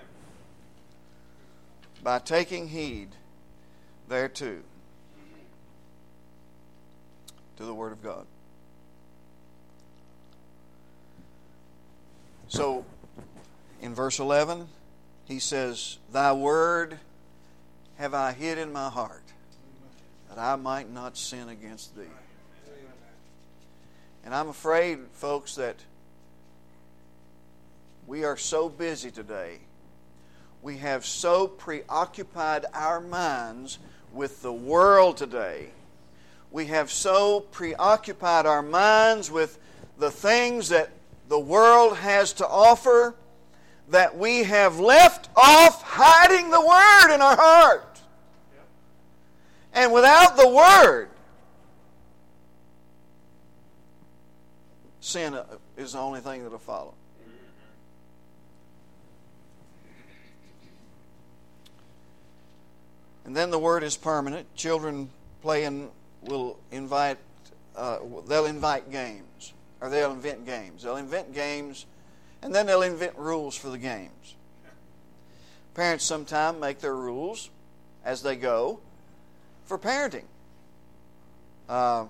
By 2.01 2.19
taking 2.19 2.69
heed 2.69 3.09
thereto 4.07 4.57
to 7.57 7.65
the 7.65 7.73
Word 7.73 7.91
of 7.91 8.03
God. 8.03 8.25
So, 12.47 12.85
in 13.81 13.93
verse 13.93 14.19
11, 14.19 14.67
he 15.25 15.39
says, 15.39 15.97
Thy 16.11 16.31
word 16.31 16.97
have 17.97 18.13
I 18.13 18.31
hid 18.31 18.57
in 18.57 18.71
my 18.71 18.89
heart, 18.89 19.23
that 20.29 20.37
I 20.37 20.55
might 20.55 20.89
not 20.89 21.17
sin 21.17 21.49
against 21.49 21.95
thee. 21.97 22.03
And 24.23 24.33
I'm 24.33 24.49
afraid, 24.49 24.99
folks, 25.13 25.55
that 25.55 25.77
we 28.05 28.23
are 28.23 28.37
so 28.37 28.69
busy 28.69 29.11
today. 29.11 29.59
We 30.61 30.77
have 30.77 31.05
so 31.05 31.47
preoccupied 31.47 32.65
our 32.73 33.01
minds 33.01 33.79
with 34.17 34.41
the 34.41 34.51
world 34.51 35.15
today. 35.15 35.67
We 36.51 36.65
have 36.65 36.91
so 36.91 37.41
preoccupied 37.41 38.45
our 38.45 38.63
minds 38.63 39.29
with 39.29 39.59
the 39.99 40.09
things 40.09 40.69
that 40.69 40.89
the 41.29 41.39
world 41.39 41.97
has 41.97 42.33
to 42.33 42.47
offer 42.47 43.15
that 43.89 44.17
we 44.17 44.43
have 44.43 44.79
left 44.79 45.29
off 45.35 45.83
hiding 45.83 46.49
the 46.49 46.59
Word 46.59 47.15
in 47.15 47.21
our 47.21 47.37
heart. 47.37 48.01
And 49.73 49.93
without 49.93 50.35
the 50.35 50.47
Word, 50.47 51.09
sin 54.99 55.37
is 55.77 55.93
the 55.93 55.99
only 55.99 56.21
thing 56.21 56.43
that'll 56.43 56.57
follow. 56.57 56.95
And 63.27 63.35
then 63.35 63.51
the 63.51 63.59
word 63.59 63.83
is 63.83 63.97
permanent. 63.97 64.55
Children 64.55 65.09
playing 65.41 65.91
will 66.23 66.57
invite, 66.71 67.17
uh, 67.75 67.99
they'll 68.25 68.45
invite 68.45 68.89
games, 68.89 69.53
or 69.81 69.89
they'll 69.89 70.13
invent 70.13 70.45
games. 70.45 70.83
They'll 70.83 70.95
invent 70.95 71.33
games, 71.33 71.85
and 72.41 72.55
then 72.55 72.65
they'll 72.65 72.83
invent 72.83 73.17
rules 73.17 73.53
for 73.53 73.67
the 73.67 73.77
games. 73.77 74.35
Parents 75.73 76.05
sometimes 76.05 76.61
make 76.61 76.79
their 76.79 76.95
rules 76.95 77.49
as 78.05 78.23
they 78.23 78.37
go 78.37 78.79
for 79.65 79.77
parenting. 79.77 80.23
Uh, 81.67 82.05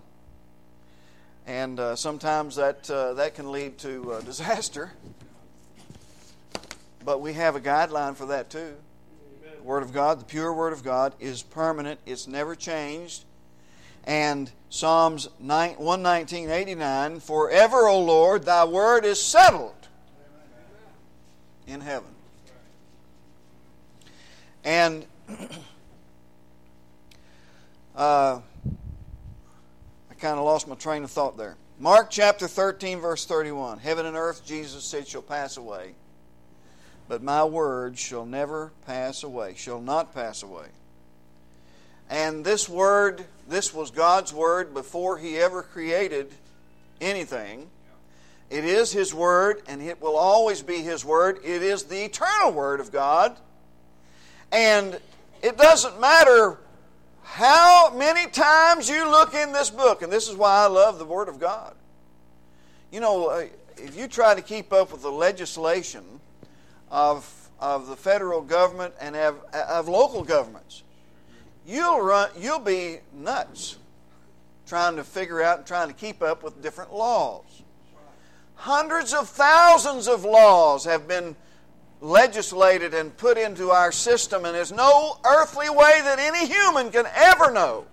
and 1.47 1.79
uh, 1.79 1.95
sometimes 1.95 2.57
that, 2.57 2.87
uh, 2.91 3.15
that 3.15 3.33
can 3.33 3.51
lead 3.51 3.79
to 3.79 4.13
uh, 4.13 4.21
disaster. 4.25 4.91
But 7.03 7.21
we 7.21 7.33
have 7.33 7.55
a 7.55 7.59
guideline 7.59 8.15
for 8.15 8.27
that 8.27 8.51
too. 8.51 8.75
Word 9.67 9.83
of 9.83 9.91
God, 9.91 10.21
the 10.21 10.25
pure 10.25 10.53
Word 10.53 10.71
of 10.71 10.81
God, 10.81 11.13
is 11.19 11.43
permanent, 11.43 11.99
it's 12.05 12.25
never 12.25 12.55
changed. 12.55 13.25
And 14.05 14.49
Psalms 14.69 15.27
119, 15.39 16.49
89, 16.49 17.19
Forever, 17.19 17.89
O 17.89 17.99
Lord, 17.99 18.45
thy 18.45 18.63
word 18.63 19.03
is 19.03 19.21
settled 19.21 19.73
in 21.67 21.81
heaven. 21.81 22.07
And 24.63 25.05
uh, 27.93 28.39
I 28.39 30.13
kind 30.17 30.39
of 30.39 30.45
lost 30.45 30.69
my 30.69 30.75
train 30.75 31.03
of 31.03 31.11
thought 31.11 31.35
there. 31.35 31.57
Mark 31.77 32.09
chapter 32.09 32.47
13, 32.47 32.99
verse 32.99 33.25
31. 33.25 33.79
Heaven 33.79 34.05
and 34.05 34.15
earth, 34.15 34.45
Jesus 34.45 34.85
said, 34.85 35.05
shall 35.05 35.21
pass 35.21 35.57
away 35.57 35.93
but 37.07 37.23
my 37.23 37.43
word 37.43 37.97
shall 37.97 38.25
never 38.25 38.71
pass 38.85 39.23
away, 39.23 39.53
shall 39.55 39.81
not 39.81 40.13
pass 40.13 40.43
away. 40.43 40.67
And 42.09 42.43
this 42.43 42.69
word, 42.69 43.25
this 43.47 43.73
was 43.73 43.91
God's 43.91 44.33
word 44.33 44.73
before 44.73 45.17
He 45.17 45.37
ever 45.37 45.61
created 45.61 46.31
anything. 47.01 47.67
It 48.49 48.63
is 48.63 48.93
His 48.93 49.13
word, 49.13 49.61
and 49.67 49.81
it 49.81 50.01
will 50.01 50.15
always 50.15 50.61
be 50.61 50.77
His 50.77 51.03
word. 51.03 51.39
It 51.43 51.61
is 51.61 51.83
the 51.83 52.05
eternal 52.05 52.51
word 52.51 52.79
of 52.79 52.91
God. 52.91 53.37
And 54.51 54.99
it 55.41 55.57
doesn't 55.57 55.99
matter 55.99 56.57
how 57.23 57.93
many 57.93 58.29
times 58.29 58.89
you 58.89 59.09
look 59.09 59.33
in 59.33 59.51
this 59.51 59.69
book, 59.69 60.01
and 60.01 60.11
this 60.11 60.29
is 60.29 60.35
why 60.35 60.63
I 60.63 60.67
love 60.67 60.97
the 60.97 61.05
Word 61.05 61.27
of 61.27 61.39
God. 61.39 61.75
You 62.89 63.01
know, 63.01 63.27
uh, 63.27 63.45
if 63.75 63.97
you 63.97 64.07
try 64.07 64.33
to 64.33 64.41
keep 64.41 64.71
up 64.71 64.93
with 64.93 65.01
the 65.01 65.11
legislation 65.11 66.03
of, 66.89 67.49
of 67.59 67.87
the 67.87 67.95
federal 67.95 68.41
government 68.41 68.93
and 68.99 69.15
of, 69.15 69.43
of 69.53 69.87
local 69.87 70.23
governments. 70.23 70.83
You'll, 71.65 72.01
run, 72.01 72.29
you'll 72.37 72.59
be 72.59 72.99
nuts 73.13 73.77
trying 74.65 74.97
to 74.97 75.03
figure 75.03 75.41
out 75.41 75.59
and 75.59 75.67
trying 75.67 75.87
to 75.87 75.93
keep 75.93 76.21
up 76.21 76.43
with 76.43 76.61
different 76.61 76.93
laws. 76.93 77.63
Hundreds 78.55 79.13
of 79.13 79.29
thousands 79.29 80.07
of 80.07 80.25
laws 80.25 80.85
have 80.85 81.07
been 81.07 81.35
legislated 82.01 82.93
and 82.93 83.15
put 83.17 83.37
into 83.37 83.71
our 83.71 83.91
system, 83.91 84.45
and 84.45 84.55
there's 84.55 84.71
no 84.71 85.17
earthly 85.25 85.69
way 85.69 86.01
that 86.03 86.19
any 86.19 86.45
human 86.47 86.91
can 86.91 87.05
ever 87.15 87.51
know 87.51 87.85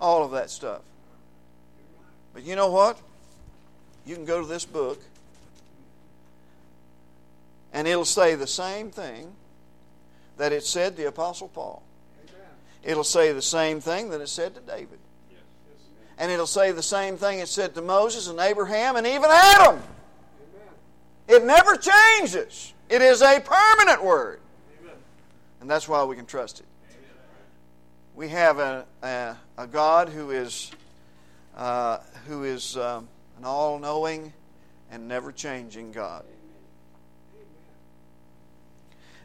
all 0.00 0.24
of 0.24 0.30
that 0.32 0.50
stuff. 0.50 0.80
But 2.32 2.44
you 2.44 2.56
know 2.56 2.70
what? 2.70 2.98
You 4.06 4.14
can 4.14 4.24
go 4.24 4.40
to 4.40 4.46
this 4.46 4.64
book 4.64 5.02
and 7.78 7.86
it'll 7.86 8.04
say 8.04 8.34
the 8.34 8.44
same 8.44 8.90
thing 8.90 9.30
that 10.36 10.50
it 10.50 10.64
said 10.64 10.96
the 10.96 11.06
Apostle 11.06 11.46
Paul. 11.46 11.80
It'll 12.82 13.04
say 13.04 13.32
the 13.32 13.40
same 13.40 13.80
thing 13.80 14.10
that 14.10 14.20
it 14.20 14.28
said 14.28 14.56
to 14.56 14.60
David. 14.60 14.98
And 16.18 16.32
it'll 16.32 16.48
say 16.48 16.72
the 16.72 16.82
same 16.82 17.16
thing 17.16 17.38
it 17.38 17.46
said 17.46 17.76
to 17.76 17.80
Moses 17.80 18.26
and 18.26 18.40
Abraham 18.40 18.96
and 18.96 19.06
even 19.06 19.30
Adam. 19.30 19.80
It 21.28 21.44
never 21.44 21.76
changes. 21.76 22.74
It 22.88 23.00
is 23.00 23.22
a 23.22 23.38
permanent 23.38 24.02
word. 24.02 24.40
And 25.60 25.70
that's 25.70 25.86
why 25.86 26.02
we 26.02 26.16
can 26.16 26.26
trust 26.26 26.58
it. 26.58 26.66
We 28.16 28.28
have 28.30 28.58
a, 28.58 28.86
a, 29.04 29.36
a 29.56 29.66
God 29.68 30.08
who 30.08 30.32
is, 30.32 30.72
uh, 31.56 31.98
who 32.26 32.42
is 32.42 32.76
um, 32.76 33.06
an 33.36 33.44
all 33.44 33.78
knowing 33.78 34.32
and 34.90 35.06
never 35.06 35.30
changing 35.30 35.92
God. 35.92 36.24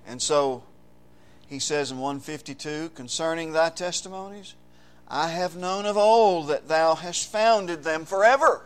And 0.08 0.22
so 0.22 0.64
he 1.48 1.60
says 1.60 1.92
in 1.92 2.00
152 2.00 2.92
concerning 2.96 3.52
thy 3.52 3.70
testimonies, 3.70 4.56
I 5.08 5.28
have 5.28 5.56
known 5.56 5.86
of 5.86 5.98
old 5.98 6.48
that 6.48 6.68
thou 6.68 6.96
hast 6.96 7.32
founded 7.32 7.84
them 7.84 8.06
forever. 8.06 8.66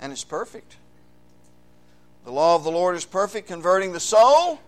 And 0.00 0.12
it's 0.12 0.24
perfect. 0.24 0.76
The 2.24 2.32
law 2.32 2.56
of 2.56 2.64
the 2.64 2.70
Lord 2.70 2.96
is 2.96 3.04
perfect, 3.04 3.48
converting 3.48 3.92
the 3.92 4.00
soul. 4.00 4.60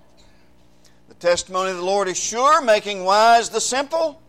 The 1.08 1.14
testimony 1.14 1.70
of 1.70 1.76
the 1.76 1.84
Lord 1.84 2.08
is 2.08 2.18
sure, 2.18 2.62
making 2.62 3.04
wise 3.04 3.50
the 3.50 3.60
simple. 3.60 4.20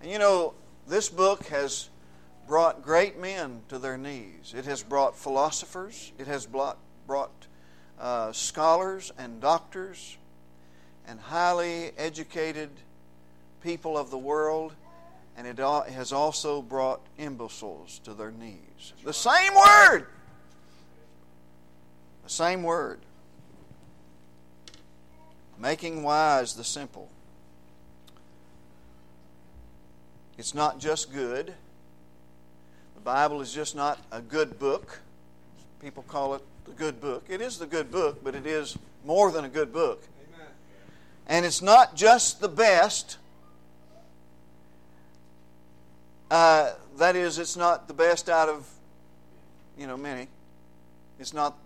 And 0.00 0.10
you 0.10 0.18
know, 0.18 0.54
this 0.88 1.08
book 1.08 1.46
has 1.46 1.88
brought 2.48 2.82
great 2.82 3.20
men 3.20 3.62
to 3.68 3.78
their 3.78 3.96
knees. 3.96 4.54
It 4.56 4.64
has 4.64 4.82
brought 4.82 5.16
philosophers. 5.16 6.12
It 6.18 6.26
has 6.26 6.46
brought, 6.46 6.78
brought 7.06 7.46
uh, 8.00 8.32
scholars 8.32 9.12
and 9.18 9.40
doctors 9.40 10.16
and 11.06 11.20
highly 11.20 11.92
educated 11.98 12.70
people 13.62 13.98
of 13.98 14.10
the 14.10 14.18
world, 14.18 14.72
and 15.36 15.46
it 15.46 15.58
has 15.58 16.12
also 16.12 16.62
brought 16.62 17.00
imbeciles 17.18 18.00
to 18.04 18.14
their 18.14 18.30
knees. 18.30 18.94
The 19.04 19.12
same 19.12 19.54
word! 19.54 20.06
The 22.24 22.30
same 22.30 22.62
word. 22.62 23.00
Making 25.58 26.02
wise 26.02 26.54
the 26.54 26.64
simple. 26.64 27.10
It's 30.38 30.54
not 30.54 30.78
just 30.78 31.12
good. 31.12 31.52
The 32.94 33.00
Bible 33.02 33.42
is 33.42 33.52
just 33.52 33.76
not 33.76 33.98
a 34.10 34.22
good 34.22 34.58
book. 34.58 35.00
People 35.80 36.02
call 36.02 36.34
it 36.34 36.42
the 36.66 36.72
good 36.72 37.00
book. 37.00 37.24
It 37.28 37.40
is 37.40 37.58
the 37.58 37.66
good 37.66 37.90
book, 37.90 38.22
but 38.22 38.34
it 38.34 38.46
is 38.46 38.76
more 39.04 39.30
than 39.30 39.46
a 39.46 39.48
good 39.48 39.72
book. 39.72 40.02
Amen. 40.34 40.46
And 41.26 41.46
it's 41.46 41.62
not 41.62 41.96
just 41.96 42.40
the 42.40 42.48
best. 42.48 43.16
Uh, 46.30 46.72
that 46.98 47.16
is, 47.16 47.38
it's 47.38 47.56
not 47.56 47.88
the 47.88 47.94
best 47.94 48.28
out 48.28 48.48
of, 48.48 48.68
you 49.78 49.86
know, 49.86 49.96
many. 49.96 50.28
It's 51.18 51.32
not. 51.32 51.56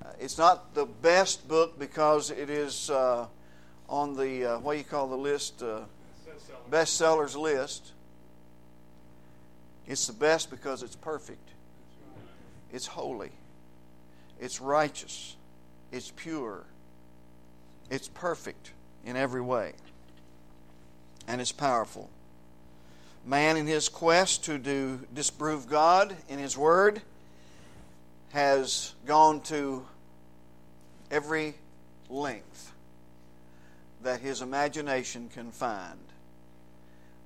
Uh, 0.00 0.10
it's 0.20 0.38
not 0.38 0.74
the 0.74 0.86
best 0.86 1.48
book 1.48 1.78
because 1.78 2.30
it 2.30 2.50
is 2.50 2.88
uh, 2.88 3.26
on 3.88 4.16
the 4.16 4.44
uh, 4.44 4.58
what 4.60 4.72
do 4.72 4.78
you 4.78 4.84
call 4.84 5.08
the 5.08 5.16
list 5.16 5.62
uh, 5.62 5.80
bestsellers 6.70 7.36
list. 7.36 7.92
It's 9.86 10.06
the 10.06 10.12
best 10.12 10.50
because 10.50 10.82
it's 10.82 10.96
perfect. 10.96 11.48
It's 12.72 12.86
holy. 12.86 13.30
It's 14.40 14.60
righteous. 14.60 15.36
It's 15.90 16.12
pure. 16.14 16.64
It's 17.90 18.08
perfect 18.08 18.72
in 19.04 19.16
every 19.16 19.40
way. 19.40 19.72
And 21.26 21.40
it's 21.40 21.52
powerful. 21.52 22.10
Man, 23.24 23.56
in 23.56 23.66
his 23.66 23.88
quest 23.88 24.44
to 24.44 24.58
do 24.58 25.00
disprove 25.14 25.68
God 25.68 26.16
in 26.28 26.38
his 26.38 26.56
word, 26.56 27.02
has 28.32 28.94
gone 29.06 29.40
to 29.40 29.84
every 31.10 31.54
length 32.08 32.72
that 34.02 34.20
his 34.20 34.42
imagination 34.42 35.28
can 35.32 35.50
find. 35.50 35.98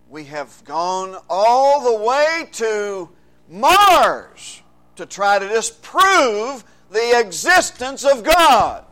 We 0.08 0.24
have 0.24 0.62
gone 0.64 1.16
all 1.28 1.80
the 1.80 2.04
way 2.04 2.48
to 2.52 3.08
Mars 3.48 4.62
to 4.96 5.06
try 5.06 5.38
to 5.38 5.48
disprove 5.48 6.64
the 6.90 7.20
existence 7.20 8.04
of 8.04 8.22
God. 8.22 8.84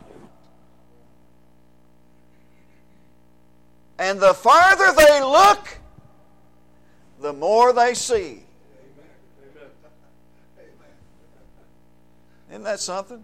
And 3.99 4.19
the 4.19 4.33
farther 4.33 4.93
they 4.97 5.21
look, 5.21 5.79
the 7.21 7.35
more 7.35 7.73
they 7.73 7.93
see. 7.95 8.43
Isn't 12.49 12.65
that 12.65 12.81
something? 12.81 13.23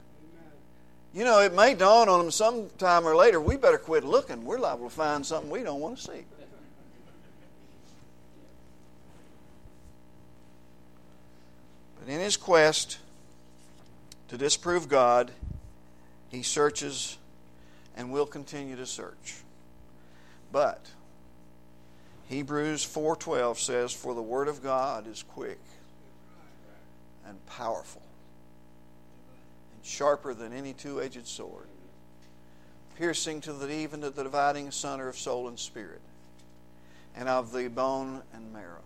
You 1.14 1.24
know, 1.24 1.40
it 1.40 1.54
may 1.54 1.74
dawn 1.74 2.10
on 2.10 2.18
them 2.18 2.30
sometime 2.30 3.06
or 3.06 3.16
later, 3.16 3.40
we 3.40 3.56
better 3.56 3.78
quit 3.78 4.04
looking. 4.04 4.44
We're 4.44 4.58
liable 4.58 4.90
to 4.90 4.94
find 4.94 5.24
something 5.24 5.50
we 5.50 5.62
don't 5.62 5.80
want 5.80 5.96
to 5.96 6.02
see. 6.02 6.24
But 12.06 12.12
in 12.12 12.20
his 12.20 12.36
quest 12.36 12.98
to 14.28 14.38
disprove 14.38 14.88
God, 14.88 15.32
he 16.28 16.44
searches 16.44 17.18
and 17.96 18.12
will 18.12 18.26
continue 18.26 18.76
to 18.76 18.86
search. 18.86 19.42
But 20.52 20.86
Hebrews 22.28 22.84
4:12 22.84 23.58
says 23.58 23.92
for 23.92 24.14
the 24.14 24.22
word 24.22 24.46
of 24.46 24.62
God 24.62 25.08
is 25.08 25.24
quick 25.24 25.58
and 27.26 27.44
powerful 27.46 28.02
and 29.74 29.84
sharper 29.84 30.32
than 30.32 30.52
any 30.52 30.74
two-edged 30.74 31.26
sword 31.26 31.66
piercing 32.96 33.40
to 33.42 33.52
the 33.52 33.68
even 33.68 34.00
to 34.02 34.10
the 34.10 34.22
dividing 34.22 34.68
asunder 34.68 35.08
of 35.08 35.18
soul 35.18 35.48
and 35.48 35.58
spirit 35.58 36.00
and 37.16 37.28
of 37.28 37.52
the 37.52 37.66
bone 37.68 38.22
and 38.32 38.52
marrow 38.52 38.84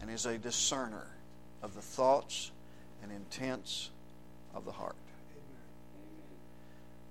and 0.00 0.08
is 0.08 0.24
a 0.24 0.38
discerner 0.38 1.13
of 1.64 1.74
the 1.74 1.80
thoughts 1.80 2.50
and 3.02 3.10
intents 3.10 3.88
of 4.54 4.66
the 4.66 4.72
heart. 4.72 4.94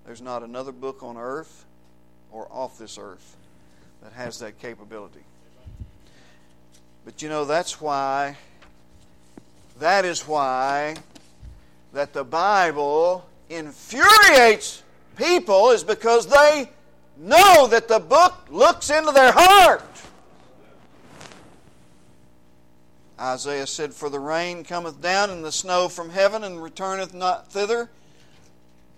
There's 0.06 0.22
not 0.22 0.44
another 0.44 0.72
book 0.72 1.02
on 1.02 1.18
earth 1.18 1.66
or 2.32 2.48
off 2.52 2.78
this 2.78 3.00
earth 3.00 3.36
that 4.04 4.14
has 4.14 4.38
that 4.40 4.60
capability. 4.60 5.24
But 7.04 7.24
you 7.24 7.30
know, 7.30 7.46
that's 7.46 7.82
why, 7.82 8.38
that 9.80 10.06
is 10.06 10.28
why 10.28 10.98
that 11.94 12.14
the 12.14 12.24
Bible 12.24 13.26
infuriates 13.50 14.84
people, 15.18 15.72
is 15.72 15.84
because 15.84 16.28
they 16.28 16.70
know 17.18 17.68
that 17.68 17.88
the 17.88 18.00
book 18.00 18.36
looks 18.52 18.92
into 18.92 19.12
their 19.12 19.32
heart. 19.36 19.84
Isaiah 23.24 23.68
said, 23.68 23.94
For 23.94 24.10
the 24.10 24.20
rain 24.20 24.66
cometh 24.66 25.02
down 25.02 25.30
and 25.30 25.46
the 25.46 25.52
snow 25.52 25.88
from 25.88 26.10
heaven 26.10 26.44
and 26.44 26.62
returneth 26.62 27.14
not 27.14 27.50
thither 27.50 27.90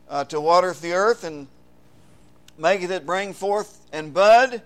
uh, 0.09 0.23
to 0.25 0.41
watereth 0.41 0.81
the 0.81 0.93
earth 0.93 1.23
and 1.23 1.47
maketh 2.57 2.89
it 2.89 3.05
bring 3.05 3.33
forth 3.33 3.85
and 3.93 4.13
bud, 4.13 4.63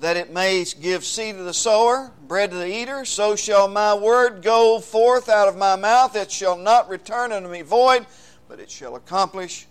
that 0.00 0.16
it 0.16 0.32
may 0.32 0.64
give 0.80 1.04
seed 1.04 1.36
to 1.36 1.42
the 1.42 1.52
sower, 1.52 2.10
bread 2.26 2.52
to 2.52 2.56
the 2.56 2.74
eater. 2.74 3.04
So 3.04 3.36
shall 3.36 3.68
my 3.68 3.92
word 3.92 4.42
go 4.42 4.80
forth 4.80 5.28
out 5.28 5.48
of 5.48 5.56
my 5.58 5.76
mouth. 5.76 6.16
It 6.16 6.32
shall 6.32 6.56
not 6.56 6.88
return 6.88 7.32
unto 7.32 7.50
me 7.50 7.60
void, 7.60 8.06
but 8.48 8.60
it 8.60 8.70
shall 8.70 8.96
accomplish 8.96 9.66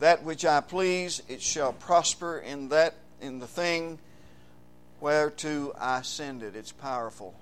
that 0.00 0.22
which 0.22 0.44
I 0.44 0.60
please. 0.60 1.22
It 1.26 1.40
shall 1.40 1.72
prosper 1.72 2.38
in 2.38 2.68
that 2.68 2.96
in 3.22 3.38
the 3.38 3.46
thing 3.46 3.98
whereto 5.00 5.74
I 5.80 6.02
send 6.02 6.42
it. 6.42 6.54
It's 6.54 6.72
powerful. 6.72 7.34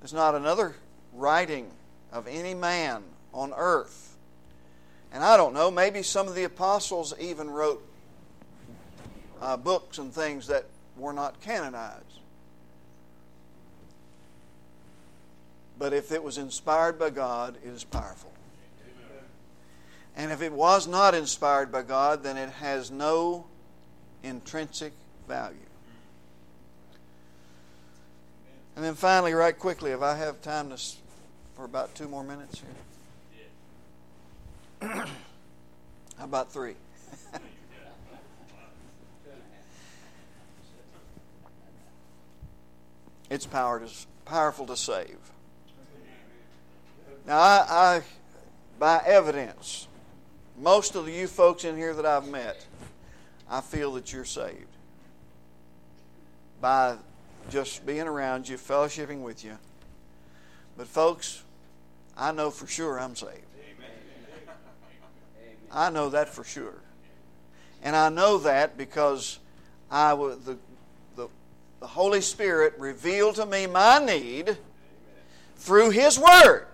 There's 0.00 0.12
not 0.12 0.34
another 0.34 0.74
writing 1.12 1.70
of 2.12 2.26
any 2.26 2.54
man 2.54 3.02
on 3.32 3.52
earth. 3.56 4.16
And 5.12 5.24
I 5.24 5.36
don't 5.36 5.54
know, 5.54 5.70
maybe 5.70 6.02
some 6.02 6.28
of 6.28 6.34
the 6.34 6.44
apostles 6.44 7.14
even 7.18 7.50
wrote 7.50 7.84
uh, 9.40 9.56
books 9.56 9.98
and 9.98 10.12
things 10.12 10.46
that 10.48 10.66
were 10.96 11.12
not 11.12 11.40
canonized. 11.40 12.04
But 15.78 15.92
if 15.92 16.10
it 16.12 16.22
was 16.22 16.38
inspired 16.38 16.98
by 16.98 17.10
God, 17.10 17.56
it 17.64 17.68
is 17.68 17.84
powerful. 17.84 18.32
And 20.16 20.32
if 20.32 20.42
it 20.42 20.52
was 20.52 20.88
not 20.88 21.14
inspired 21.14 21.70
by 21.70 21.82
God, 21.82 22.24
then 22.24 22.36
it 22.36 22.50
has 22.50 22.90
no 22.90 23.46
intrinsic 24.24 24.92
value. 25.28 25.56
And 28.78 28.86
then 28.86 28.94
finally, 28.94 29.34
right 29.34 29.58
quickly, 29.58 29.90
if 29.90 30.02
I 30.02 30.14
have 30.14 30.40
time 30.40 30.70
to, 30.70 30.80
for 31.56 31.64
about 31.64 31.96
two 31.96 32.06
more 32.06 32.22
minutes 32.22 32.62
here. 34.80 35.08
How 36.16 36.24
about 36.24 36.52
three? 36.52 36.76
it's 43.30 43.46
power 43.46 43.80
to, 43.80 43.90
powerful 44.24 44.64
to 44.66 44.76
save. 44.76 45.18
Now, 47.26 47.40
I, 47.40 47.66
I, 47.68 48.02
by 48.78 49.02
evidence, 49.04 49.88
most 50.56 50.94
of 50.94 51.08
you 51.08 51.26
folks 51.26 51.64
in 51.64 51.76
here 51.76 51.94
that 51.94 52.06
I've 52.06 52.28
met, 52.28 52.64
I 53.50 53.60
feel 53.60 53.94
that 53.94 54.12
you're 54.12 54.24
saved 54.24 54.68
by 56.60 56.96
just 57.48 57.84
being 57.86 58.06
around 58.06 58.48
you, 58.48 58.56
fellowshipping 58.56 59.22
with 59.22 59.44
you. 59.44 59.56
But, 60.76 60.86
folks, 60.86 61.42
I 62.16 62.32
know 62.32 62.50
for 62.50 62.66
sure 62.66 63.00
I'm 63.00 63.16
saved. 63.16 63.42
I 65.70 65.90
know 65.90 66.08
that 66.10 66.28
for 66.28 66.44
sure. 66.44 66.74
And 67.82 67.94
I 67.94 68.08
know 68.08 68.38
that 68.38 68.76
because 68.76 69.38
I 69.90 70.14
the, 70.14 70.58
the, 71.16 71.28
the 71.80 71.86
Holy 71.86 72.20
Spirit 72.20 72.74
revealed 72.78 73.36
to 73.36 73.46
me 73.46 73.66
my 73.66 73.98
need 73.98 74.56
through 75.56 75.90
His 75.90 76.18
Word. 76.18 76.66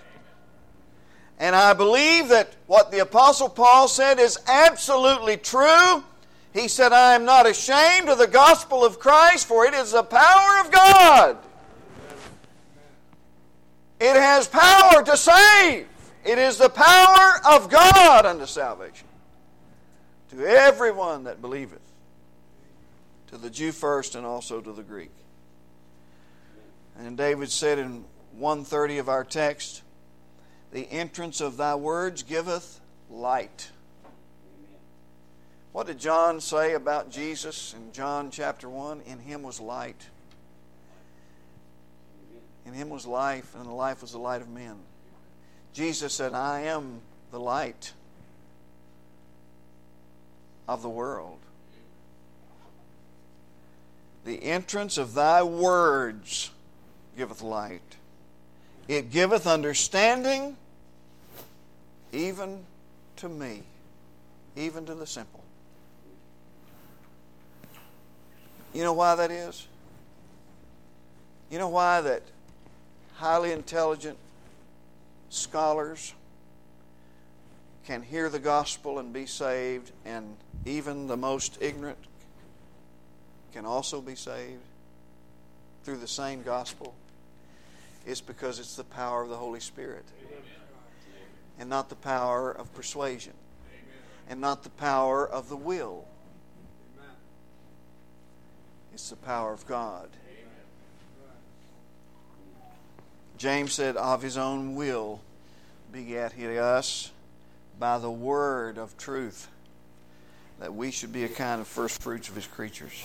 And 1.38 1.56
I 1.56 1.72
believe 1.72 2.28
that 2.28 2.54
what 2.66 2.92
the 2.92 3.00
Apostle 3.00 3.48
Paul 3.48 3.88
said 3.88 4.18
is 4.20 4.38
absolutely 4.46 5.37
true 5.37 6.04
he 6.54 6.68
said, 6.68 6.92
I 6.92 7.16
am 7.16 7.24
not 7.24 7.46
ashamed 7.46 8.08
of 8.08 8.16
the 8.16 8.28
gospel 8.28 8.84
of 8.84 9.00
Christ, 9.00 9.46
for 9.46 9.66
it 9.66 9.74
is 9.74 9.90
the 9.90 10.04
power 10.04 10.60
of 10.64 10.70
God. 10.70 11.36
It 13.98 14.14
has 14.14 14.46
power 14.46 15.02
to 15.02 15.16
save. 15.16 15.88
It 16.24 16.38
is 16.38 16.56
the 16.56 16.68
power 16.68 17.40
of 17.44 17.68
God 17.68 18.24
unto 18.24 18.46
salvation 18.46 19.08
to 20.30 20.46
everyone 20.46 21.24
that 21.24 21.42
believeth, 21.42 21.82
to 23.28 23.36
the 23.36 23.50
Jew 23.50 23.72
first 23.72 24.14
and 24.14 24.24
also 24.24 24.60
to 24.60 24.72
the 24.72 24.82
Greek. 24.82 25.10
And 26.96 27.16
David 27.16 27.50
said 27.50 27.80
in 27.80 28.04
130 28.38 28.98
of 28.98 29.08
our 29.08 29.24
text, 29.24 29.82
The 30.70 30.90
entrance 30.90 31.40
of 31.40 31.56
thy 31.56 31.74
words 31.74 32.22
giveth 32.22 32.80
light 33.10 33.70
what 35.74 35.88
did 35.88 35.98
John 35.98 36.40
say 36.40 36.74
about 36.74 37.10
Jesus 37.10 37.74
in 37.74 37.92
John 37.92 38.30
chapter 38.30 38.68
1? 38.68 39.00
In 39.06 39.18
him 39.18 39.42
was 39.42 39.58
light. 39.58 40.06
In 42.64 42.72
him 42.72 42.90
was 42.90 43.08
life, 43.08 43.56
and 43.56 43.66
the 43.66 43.72
life 43.72 44.00
was 44.00 44.12
the 44.12 44.18
light 44.18 44.40
of 44.40 44.48
men. 44.48 44.76
Jesus 45.72 46.14
said, 46.14 46.32
I 46.32 46.60
am 46.60 47.00
the 47.32 47.40
light 47.40 47.92
of 50.68 50.80
the 50.80 50.88
world. 50.88 51.40
The 54.24 54.44
entrance 54.44 54.96
of 54.96 55.14
thy 55.14 55.42
words 55.42 56.52
giveth 57.16 57.42
light. 57.42 57.96
It 58.87 59.10
giveth 59.10 59.44
understanding 59.44 60.56
even 62.12 62.64
to 63.16 63.28
me, 63.28 63.64
even 64.54 64.87
to 64.87 64.94
the 64.94 65.08
simple. 65.08 65.43
You 68.74 68.82
know 68.82 68.92
why 68.92 69.14
that 69.14 69.30
is? 69.30 69.68
You 71.48 71.58
know 71.58 71.68
why 71.68 72.00
that 72.00 72.22
highly 73.14 73.52
intelligent 73.52 74.18
scholars 75.30 76.12
can 77.87 78.02
hear 78.02 78.28
the 78.28 78.40
gospel 78.40 78.98
and 78.98 79.12
be 79.12 79.26
saved, 79.26 79.92
and 80.04 80.37
even 80.66 81.06
the 81.06 81.16
most 81.16 81.58
ignorant 81.60 81.98
can 83.52 83.64
also 83.64 84.00
be 84.00 84.16
saved 84.16 84.62
through 85.84 85.98
the 85.98 86.08
same 86.08 86.42
gospel? 86.42 86.94
It's 88.04 88.20
because 88.20 88.58
it's 88.58 88.74
the 88.74 88.84
power 88.84 89.22
of 89.22 89.28
the 89.28 89.37
Holy 89.37 89.60
Spirit 89.60 90.04
and 91.60 91.70
not 91.70 91.88
the 91.88 91.94
power 91.94 92.50
of 92.50 92.74
persuasion 92.74 93.34
and 94.28 94.40
not 94.40 94.64
the 94.64 94.70
power 94.70 95.26
of 95.28 95.48
the 95.48 95.56
will. 95.56 96.06
It's 98.94 99.11
the 99.11 99.16
power 99.16 99.52
of 99.52 99.66
God. 99.66 100.09
James 103.37 103.72
said, 103.72 103.96
Of 103.96 104.22
his 104.22 104.37
own 104.37 104.76
will 104.76 105.20
begat 105.92 106.35
he 106.35 106.46
us 106.59 107.11
by 107.76 107.98
the 107.98 108.11
word 108.11 108.78
of 108.78 108.96
truth, 108.96 109.48
that 110.61 110.74
we 110.74 110.92
should 110.92 111.12
be 111.12 111.24
a 111.24 111.28
kind 111.28 111.61
of 111.61 111.66
first 111.66 112.00
fruits 112.00 112.28
of 112.28 112.37
his 112.37 112.46
creatures. 112.46 113.04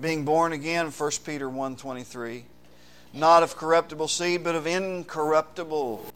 Being 0.00 0.24
born 0.24 0.52
again, 0.52 0.92
1 0.92 1.10
Peter 1.24 1.48
1.23, 1.48 2.44
not 3.12 3.42
of 3.42 3.56
corruptible 3.56 4.06
seed, 4.06 4.44
but 4.44 4.54
of 4.54 4.68
incorruptible. 4.68 6.06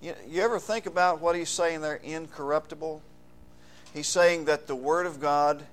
You, 0.00 0.14
you 0.28 0.40
ever 0.40 0.60
think 0.60 0.86
about 0.86 1.20
what 1.20 1.34
he's 1.34 1.48
saying 1.48 1.80
there, 1.80 1.96
incorruptible? 1.96 3.02
He's 3.92 4.06
saying 4.06 4.44
that 4.44 4.68
the 4.68 4.76
Word 4.76 5.06
of 5.06 5.18
God 5.18 5.64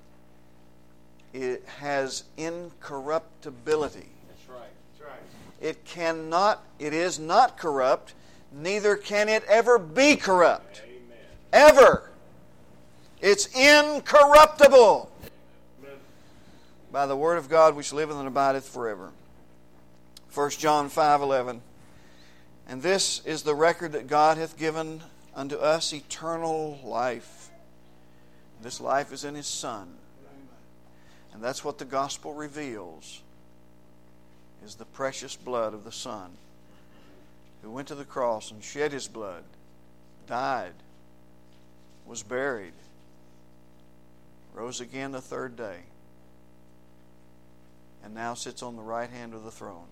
it 1.32 1.64
has 1.78 2.24
incorruptibility. 2.36 4.08
That's 4.28 4.48
right. 4.48 4.68
That's 4.98 5.10
right. 5.10 5.20
It 5.60 5.84
cannot, 5.84 6.62
it 6.78 6.92
is 6.92 7.18
not 7.18 7.56
corrupt, 7.56 8.14
neither 8.52 8.96
can 8.96 9.28
it 9.28 9.44
ever 9.48 9.78
be 9.78 10.16
corrupt. 10.16 10.82
Amen. 10.84 11.18
Ever. 11.52 12.10
It's 13.20 13.46
incorruptible. 13.46 15.10
Amen. 15.80 15.96
By 16.90 17.06
the 17.06 17.16
word 17.16 17.38
of 17.38 17.48
God 17.48 17.76
which 17.76 17.92
liveth 17.92 18.16
and 18.16 18.28
abideth 18.28 18.68
forever. 18.68 19.10
1 20.34 20.50
John 20.50 20.88
5:11 20.88 21.60
And 22.68 22.82
this 22.82 23.24
is 23.24 23.42
the 23.42 23.54
record 23.54 23.92
that 23.92 24.06
God 24.06 24.38
hath 24.38 24.56
given 24.56 25.02
unto 25.34 25.56
us 25.56 25.92
eternal 25.92 26.78
life. 26.84 27.50
This 28.62 28.80
life 28.80 29.12
is 29.12 29.24
in 29.24 29.34
his 29.34 29.46
son. 29.46 29.94
And 31.32 31.42
that's 31.42 31.64
what 31.64 31.78
the 31.78 31.84
gospel 31.84 32.34
reveals 32.34 33.22
is 34.64 34.76
the 34.76 34.84
precious 34.84 35.34
blood 35.34 35.74
of 35.74 35.84
the 35.84 35.92
son 35.92 36.30
who 37.62 37.70
went 37.70 37.88
to 37.88 37.94
the 37.94 38.04
cross 38.04 38.50
and 38.50 38.62
shed 38.62 38.92
his 38.92 39.08
blood, 39.08 39.44
died, 40.26 40.74
was 42.06 42.22
buried, 42.22 42.72
rose 44.54 44.80
again 44.80 45.12
the 45.12 45.20
third 45.20 45.56
day, 45.56 45.78
and 48.04 48.14
now 48.14 48.34
sits 48.34 48.62
on 48.62 48.76
the 48.76 48.82
right 48.82 49.10
hand 49.10 49.32
of 49.32 49.44
the 49.44 49.50
throne. 49.50 49.86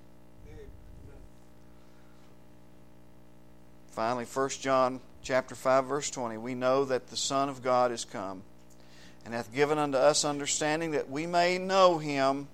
Finally, 3.93 4.25
1 4.25 4.49
John 4.51 5.01
chapter 5.23 5.55
5 5.55 5.85
verse 5.85 6.11
20, 6.11 6.39
we 6.39 6.55
know 6.55 6.85
that 6.85 7.09
the 7.09 7.17
Son 7.17 7.49
of 7.49 7.63
God 7.63 7.93
is 7.93 8.05
come 8.05 8.43
and 9.25 9.35
hath 9.35 9.55
given 9.55 9.79
unto 9.79 9.99
us 9.99 10.25
understanding 10.25 10.93
that 10.93 11.11
we 11.11 11.27
may 11.27 11.59
know 11.59 11.99
him 11.99 12.49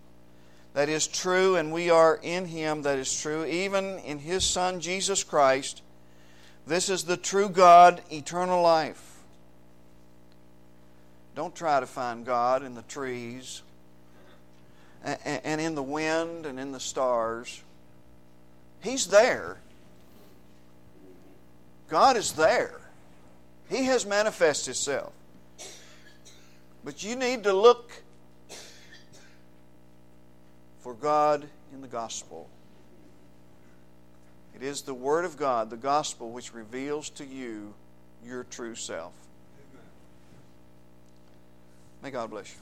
that 0.74 0.88
is 0.90 1.06
true, 1.06 1.56
and 1.56 1.72
we 1.72 1.88
are 1.88 2.20
in 2.22 2.44
him 2.44 2.82
that 2.82 2.98
is 2.98 3.18
true, 3.18 3.46
even 3.46 3.98
in 4.00 4.18
his 4.18 4.44
Son 4.44 4.80
Jesus 4.80 5.24
Christ. 5.24 5.80
This 6.66 6.90
is 6.90 7.04
the 7.04 7.16
true 7.16 7.48
God, 7.48 8.02
eternal 8.10 8.60
life. 8.60 9.02
Don't 11.34 11.54
try 11.54 11.80
to 11.80 11.86
find 11.86 12.26
God 12.26 12.62
in 12.62 12.74
the 12.74 12.82
trees 12.82 13.62
and 15.02 15.60
in 15.60 15.74
the 15.74 15.82
wind 15.82 16.44
and 16.44 16.58
in 16.58 16.72
the 16.72 16.80
stars. 16.80 17.62
He's 18.80 19.06
there. 19.06 19.58
God 21.88 22.16
is 22.16 22.32
there. 22.32 22.80
He 23.70 23.84
has 23.84 24.04
manifested 24.04 24.66
Himself. 24.66 25.12
But 26.86 27.02
you 27.02 27.16
need 27.16 27.42
to 27.42 27.52
look 27.52 27.90
for 30.78 30.94
God 30.94 31.44
in 31.72 31.80
the 31.80 31.88
gospel. 31.88 32.48
It 34.54 34.62
is 34.62 34.82
the 34.82 34.94
Word 34.94 35.24
of 35.24 35.36
God, 35.36 35.68
the 35.68 35.76
gospel, 35.76 36.30
which 36.30 36.54
reveals 36.54 37.10
to 37.10 37.26
you 37.26 37.74
your 38.24 38.44
true 38.44 38.76
self. 38.76 39.12
May 42.04 42.12
God 42.12 42.30
bless 42.30 42.52
you. 42.52 42.60